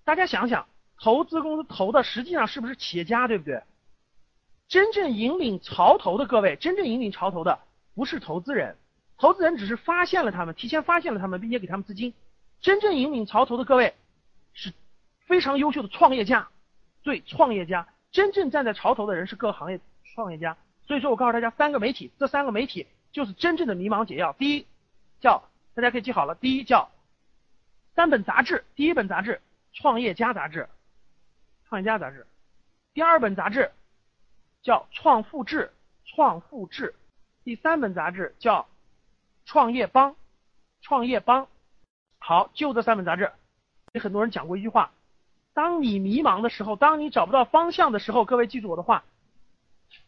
[0.02, 0.66] 大家想想，
[0.98, 3.62] 投资公司投的实际上是不是企业家，对不对？
[4.66, 7.60] 真正引领潮头的各位，真正引领潮头的
[7.94, 8.76] 不是投资人，
[9.20, 12.14] 投资人只是发现了他们，提前发现了他们，并且给他们资金。
[12.62, 13.94] 真正引领潮头的各位
[14.54, 14.72] 是
[15.26, 16.48] 非常优秀的创业家，
[17.02, 19.78] 对，创业家，真正站在潮头的人是各行业
[20.14, 20.56] 创业家。
[20.86, 24.32] 所以说我告诉大家三个媒体，这三个媒体就是真正的迷茫解药。
[24.38, 24.66] 第一
[25.20, 25.42] 叫
[25.74, 26.90] 大家可以记好了，第一叫
[27.94, 29.34] 三本杂志，第一本杂志
[29.78, 30.62] 《创业家杂志》，
[31.68, 32.22] 创业家杂志；
[32.94, 33.70] 第二本杂志
[34.62, 35.70] 叫《创富志》，
[36.14, 36.94] 创富志；
[37.44, 38.62] 第三本杂志叫
[39.50, 40.12] 《创业邦》，
[40.80, 41.48] 创业邦。
[42.18, 43.32] 好，就这三本杂志。
[43.92, 44.92] 给很多人讲过一句话：
[45.54, 49.02] 当你迷茫的时候，当你找不到方向的时候，各位记住我的话，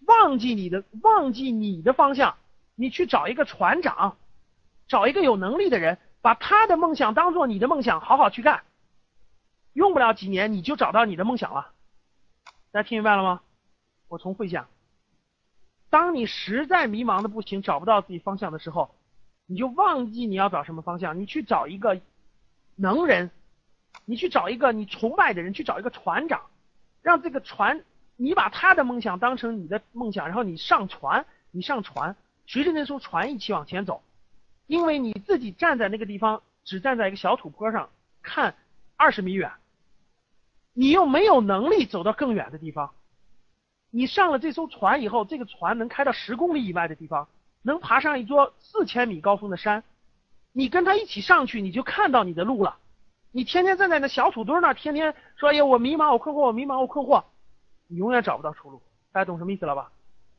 [0.07, 2.36] 忘记你的，忘记你的方向，
[2.76, 4.16] 你去找一个船长，
[4.86, 8.62] 找一个有能力的人，把他的梦想当做你的梦想，好好去干。
[9.72, 11.72] 用不了几年，你就找到你的梦想了。
[12.70, 13.40] 大家听明白了吗？
[14.07, 14.68] 我重复一下：
[15.90, 18.95] 当你实在迷茫的不行，找不到自己方向的时候，
[19.47, 22.01] 你就忘记你要找什么方向，你去找一个
[22.76, 23.30] 能人。
[24.07, 26.47] 你去找一个你崇拜的人，去找一个船长，
[27.03, 27.84] 让这个船，
[28.16, 32.16] 你把他的梦想当成你的梦想，然后你上船，你上船，
[32.47, 34.03] 随着那艘船一起往前走，
[34.66, 37.90] 因为你自己站在那个地方，只站在一个小土坡上
[38.22, 38.55] 看
[38.97, 39.53] 二十米远，
[40.72, 42.93] 你又没有能力走到更远的地方，
[43.90, 47.28] 你上了这艘船以后，这个船能开到十公里以外的地方，
[47.62, 49.84] 能爬上一座四千米高峰的山，
[50.52, 52.76] 你跟他一起上去，你就看到你的路了。
[53.30, 57.24] 你天天站在那小土堆那儿，天天说：“哎呀，我迷茫，我困惑，我迷茫，我困惑。”
[57.88, 58.82] 你永远找不到出路。
[59.12, 59.90] 大家懂什么意思了吧？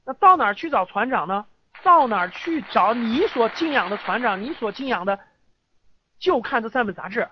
[0.05, 1.45] 那到哪儿去找船长呢？
[1.83, 4.41] 到哪儿去找你所敬仰的船长？
[4.41, 5.19] 你所敬仰的，
[6.19, 7.27] 就看这三本杂志，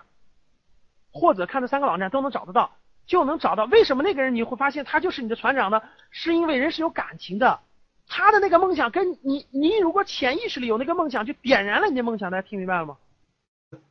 [1.12, 2.72] 或者看这三个网站都能找得到，
[3.06, 3.64] 就能找到。
[3.66, 5.80] 为什么那个人你会发现他就是你的船长呢？
[6.10, 7.60] 是因为人是有感情的，
[8.08, 12.30] 他的那个梦想跟你，你如果潜意识里有那个梦想，就点燃了你的梦想。
[12.30, 12.96] 大家听明白了吗？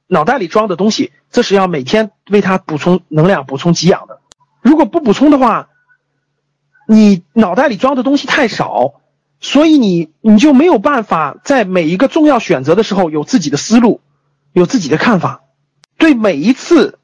[0.08, 4.20] 脑袋里装的东西，这是要每天为他补充能量、补充给养的。
[4.62, 5.70] 如果不补充的话，
[6.88, 8.96] 你脑袋里装的东西太少，
[9.40, 14.02] 所以你你就没有办法在每一个重要选择的时候有自己的思路，
[14.52, 15.44] 有自己的看法，
[15.98, 17.00] 对每一次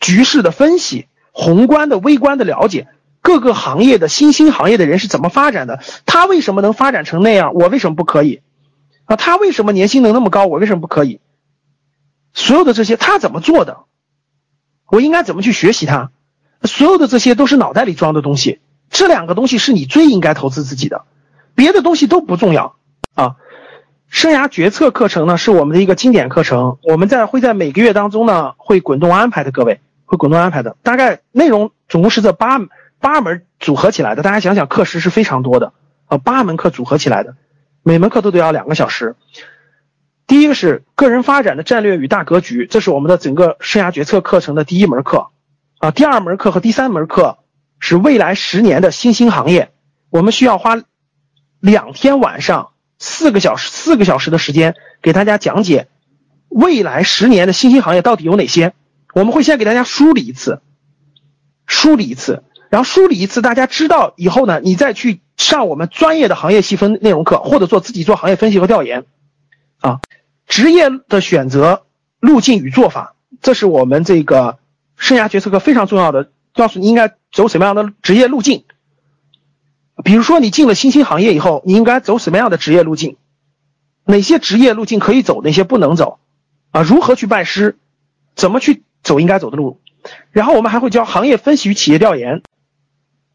[0.00, 2.88] 局势的分析、宏观的、微观的了解，
[3.24, 8.42] 各个行业的新兴行业的人是怎么发展的，他为什么能发展成那样，我为什么不可以？
[9.06, 11.20] 啊，他为什么年薪能那么高，我为什么不可以？
[12.34, 13.78] 所有的这些他怎么做的？
[14.90, 16.10] 我应该怎么去学习他？
[16.64, 18.60] 所有的这些都是脑袋里装的东西。
[18.90, 21.06] 这两个东西是你最应该投资自己的，
[21.54, 22.76] 别的东西都不重要
[23.14, 23.36] 啊。
[24.08, 30.76] 生涯决策课程呢是我们的一个经典课程，我们在会在每个月当中呢会滚动安排的，各位会滚动安排的。
[30.82, 32.60] 大概内容总共是这八
[33.04, 34.22] 八门组合起来的。
[34.22, 35.74] 大家想想，课时是非常多的
[36.06, 37.36] 啊，八门课组合起来的，
[37.82, 39.14] 每门课都得要两个小时。
[40.26, 45.26] 第一个是个人发展的战略与大格局，这是我们的整个生涯决策课程的第一门课
[45.80, 45.90] 啊。
[45.90, 47.36] 第二门课和第三门课
[47.78, 49.70] 是未来十年的新兴行业，
[50.08, 50.82] 我们需要花
[51.60, 55.88] 两天晚上四个小时四个小时的时间给大家讲解
[56.48, 58.72] 未来十年的新兴行业到底有哪些。
[59.12, 60.62] 我们会先给大家梳理一次，
[61.66, 62.42] 梳理一次，
[62.74, 69.06] 然后梳理一次，大家知道以后呢，你再去上我们专业的行业细分内容课，或者做自己做行业分析和调研
[69.78, 70.00] 啊。
[70.48, 71.84] 职业的选择
[72.18, 74.58] 路径与做法，这是我们这个
[74.96, 78.64] 生涯决策课非常重要的，告诉你应该走什么样的职业路径。
[80.02, 83.16] 比如说，你进了新兴行业以后，你应该走什么样的职业路径？
[84.04, 86.18] 哪些职业路径可以走，哪些不能走？
[86.72, 87.78] 啊，如何去拜师？
[88.34, 89.78] 怎么去走应该走的路？
[90.32, 92.42] 然后我们还会教行业分析与企业调研。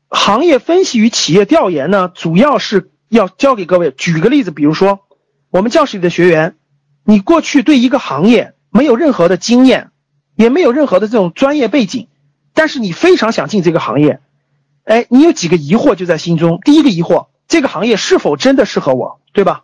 [0.10, 3.92] 行业分析与企业调研呢，主要是要教给各位。
[3.92, 5.00] 举个例子，比如说
[5.50, 6.56] 我们教室里的学员。
[7.06, 9.90] 你过去对一个行业没有任何的经验，
[10.36, 12.08] 也没有任何的这种专业背景，
[12.54, 14.20] 但是你非常想进这个行业，
[14.84, 16.60] 哎，你有几个疑惑就在心中。
[16.64, 19.64] 第一个疑惑，这个行业是否真的适合我，对吧？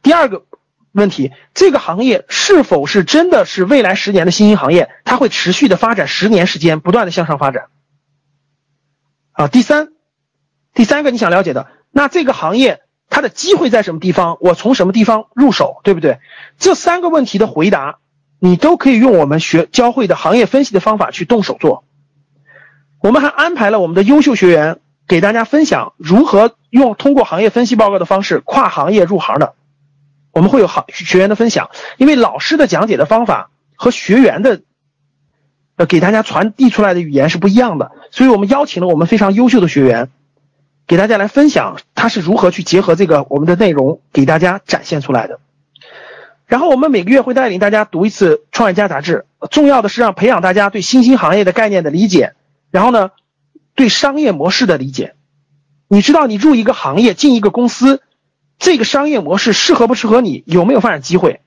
[0.00, 0.44] 第二个
[0.92, 7.64] 问题，这个行业是否是真的是未来十年的新兴行业，它会持续的发展十年时间，不断的向上发展。
[9.40, 9.88] 啊，第三，
[10.74, 12.82] 第三个你想了解的，那这个行业。
[13.12, 14.36] 它的机会在什么地方？
[14.40, 16.20] 我从什么地方入手，对不对？
[16.58, 17.98] 这三个问题的回答，
[18.38, 21.82] 你都可以用我们学教会的行业分析的方法去动手做。
[23.00, 24.78] 我们还安排了我们的优秀学员
[25.08, 29.54] 给大家分享如何用通过行业分析报告的方式跨行业入行的。
[30.30, 34.62] 我们会有好学员的分享，因为老师的讲解的方法和学员的
[35.74, 40.10] 呃给大家传递出来的语言是不一样的，所以我们邀请了我们非常优秀的学员。
[40.86, 45.38] 给大家来分享他是如何去结合这个我们的内容给大家展现出来的。
[46.46, 52.34] 然后我们每个月会带领大家读一次《创业家杂志》，重要的是让培养大家对新兴行业的概念的理解，
[52.72, 53.12] 然后呢，
[53.76, 55.14] 对商业模式的理解。
[55.86, 58.02] 你知道你入一个行业进一个公司，
[58.58, 61.40] 这个商业模式适合不适合你，有没有发展机会？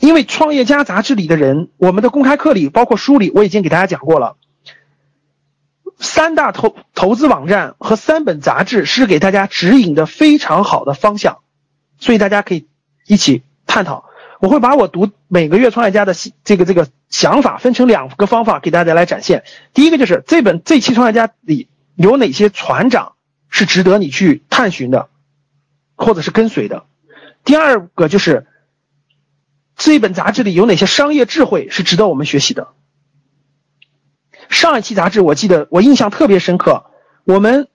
[0.00, 4.36] 因为《创业家》杂志里的人，我们的公开课里，包括书里，我已经给大家讲过了。
[5.98, 11.38] 三大投投资网站和三本杂志是给大家指引的非常好的方向，
[11.98, 12.68] 所以大家可以
[13.06, 14.04] 一起探讨。
[14.40, 19.42] 我会把我读每个月创业家的这个这个想法分成两个方法给大家来展现。
[19.74, 23.14] 第一个就是这本这期创业家里有哪些船长
[23.48, 25.08] 是值得你去探寻的，
[25.96, 26.84] 或者是跟随的。
[27.42, 28.46] 第二个就是
[29.74, 32.68] 这本杂志里有哪些商业智慧是值得我们学习的。
[34.48, 36.84] 上一期杂志我记得我印象特别深刻，
[37.24, 37.68] 我们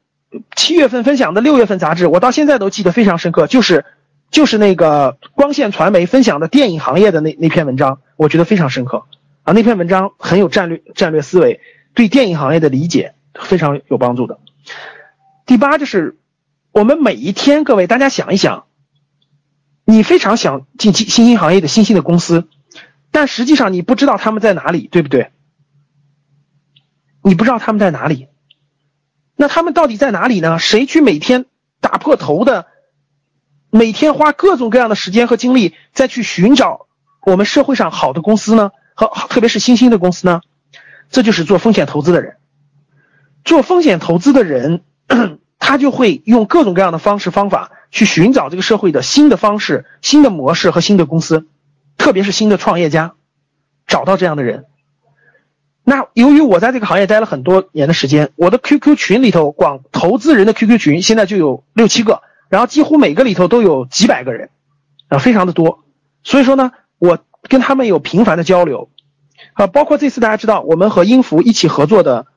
[0.56, 3.86] 七月份分享的六月份杂志，我到现在都记得非常深刻，就是。
[4.32, 9.04] 就是那个光线传媒分享的电影行业的那那篇文章，我觉得非常深刻
[9.44, 9.54] 啊！
[9.54, 11.60] 那篇文章很有战略战略思维，
[11.94, 14.40] 对电影行业的理解非常有帮助的。
[15.46, 16.18] 第八就是
[16.72, 18.64] 我们每一天，各位大家想一想，
[19.86, 22.48] 你非常想进新新兴行业的新兴的公司，
[23.12, 25.30] 但实际上你不知道他们在哪里，对不对？
[27.24, 28.28] 你不知道他们在哪里，
[29.36, 30.60] 那他们到底在哪里呢？
[30.60, 31.46] 谁去每天
[31.80, 32.68] 打破头的？
[33.70, 36.86] 每天花各种各样的时间和精力再去寻找
[37.26, 40.42] 我们社会上好的公司呢，和特别是新兴的公司呢，
[41.10, 42.38] 这就是做风险投资的人。
[43.44, 44.84] 做风险投资的人，
[45.58, 51.48] 他就会用各种各样的方式方法去寻找这个社会的新的方式、新的模式和新的公司，
[51.98, 53.16] 特别是新的创业家，
[53.88, 54.66] 找到这样的人。
[55.84, 62.22] 那由于我在这个行业待了很多年的时间，我的 QQ 群里头，光投资人的 QQ 群现在就有六七个。
[62.50, 64.52] 然后几乎每个里头都有几百个人，
[65.08, 65.84] 啊，非常的多。
[66.24, 67.18] 所以说呢，我
[67.50, 68.90] 跟他们有频繁的交流，
[69.54, 72.28] 啊，包括这次大家知道我们和英孚一起合作的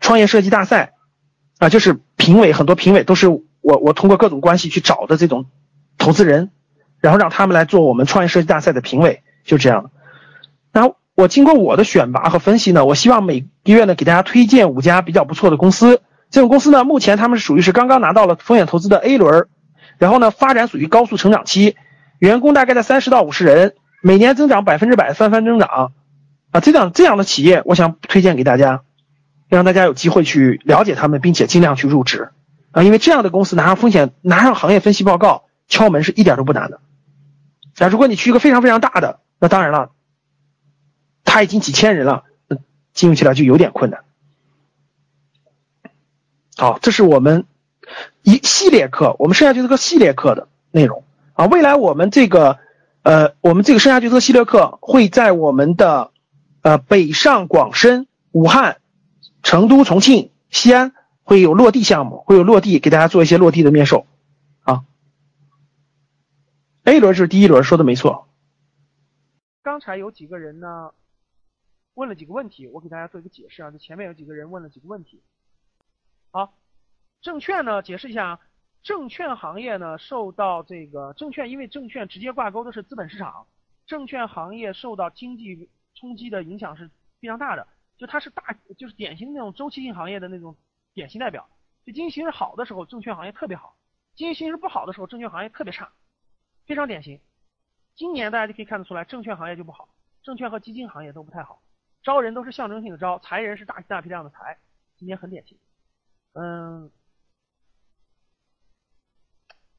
[0.00, 0.92] 创业设计大赛，
[1.58, 5.46] 啊，就是评委很多评委都是我我通过各种关系去找的这种
[5.96, 6.50] 投资人，
[7.00, 9.90] 然后让他们来做我们创业设计大赛的评委，就这样。
[10.72, 16.02] 然后我经过我的选拔和分析呢，我希望每个月呢给大家推荐五家比较不错的公司。
[16.30, 19.46] 这种公司呢，目前他们是属于是刚刚拿到了风险投资的 A 轮。
[19.96, 21.76] 然后呢，发展属于高速成长期，
[22.18, 25.92] 员工大概在三十到五十人，每年增长百分之百，翻番增长，
[26.50, 28.82] 啊，这样这样的企业，我想推荐给大家，
[29.48, 32.30] 让大家有机会去了解他们，并且尽量去入职，
[32.72, 36.80] 啊，因为这样的公司拿上风险，拿上行业分析报告，敲门是一点都不难的。
[37.78, 39.90] 啊，如果你去一个非常非常大的，那当然了，
[41.24, 42.24] 他已经几千人了，
[42.92, 44.04] 进入起来就有点困难。
[46.56, 47.46] 好，这是我们。
[48.22, 51.04] 一系列课，我们剩下就是个系列课的内容
[51.34, 51.44] 啊。
[51.44, 52.58] 未来我们这个，
[53.02, 56.10] 呃，我们这个剩下就是系列课会在我们的，
[56.62, 58.78] 呃，北上广深、武汉、
[59.42, 64.06] 成都、重庆、西安会有落地项目，会有落地给大家做一些落地的面授
[64.62, 64.84] 啊。
[66.84, 68.28] A 轮是第一轮，说的没错。
[69.62, 70.92] 刚才有几个人呢，
[71.94, 73.70] 问了几个问题，我给大家做一个解释啊。
[73.70, 75.22] 就前面有几个人问了几个问题，
[76.30, 76.54] 好。
[77.20, 78.40] 证券呢，解释一下啊，
[78.82, 83.46] 证券行业呢受到这个证券，因为证券直接挂钩的是资本市场，
[83.86, 87.66] 证券行业受到经济冲击的影响是非常大的，
[87.96, 90.54] 就它是大，就是典型那种周期性行业的那种
[90.92, 91.48] 典型代表。
[91.86, 93.74] 就经济形势好的时候，证券行业特别好；
[94.14, 95.90] 经济形势不好的时候，证券行业特别差，
[96.66, 97.18] 非常典型。
[97.94, 99.88] 今年大家就可以看得出来，证券行业就不好，
[100.22, 101.62] 证券和基金行业都不太好，
[102.04, 104.58] 招人都是象征性的招，裁人是大大批量的裁，
[104.96, 105.58] 今天很典型。
[106.34, 106.90] 嗯。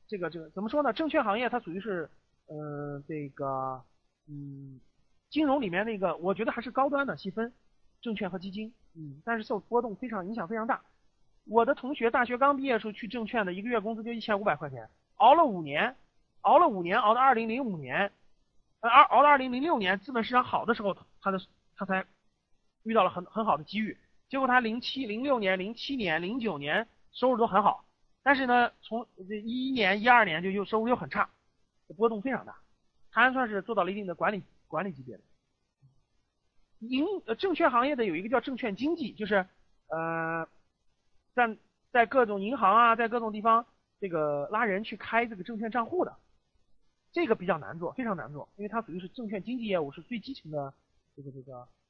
[0.07, 0.93] 这个这个怎么说呢？
[0.93, 2.07] 证券行业它属于是，
[2.45, 3.83] 呃，这个，
[4.27, 4.79] 嗯，
[5.31, 7.51] 金融里面那个，我觉得还是高端的细分，
[8.01, 10.79] 证券和基金，嗯，但是受波动非常影响非常大。
[11.45, 15.95] 我的同学大学刚毕业时候去证券的，一个月工资就一千五百块钱，熬了五年，
[16.41, 18.11] 熬了五年，熬到二零零五年，
[18.81, 21.41] 呃，熬熬到二零零六年资本市场好的时候，他的
[21.75, 22.05] 他才
[22.85, 23.97] 遇到了很很好的机遇，
[24.29, 27.83] 结果他零七零六年、零七年、零九年收入都很好。
[28.23, 31.29] 但是呢，从这一一年、一二年就又收入又很差，
[31.97, 32.55] 波动非常大，
[33.11, 35.21] 他还算是做到了一定的管理管理级别的。
[36.79, 39.45] 银呃证券行业的有一个叫证券经纪，就是
[39.87, 40.47] 呃
[41.33, 41.57] 在
[41.91, 43.65] 在各种银行啊，在各种地方
[43.99, 46.15] 这个拉人去开这个证券账户的，
[47.11, 50.73] 这个比较难做，非常难做，因为它属于是证券经纪业务是最基层的
[51.15, 51.67] 这个这个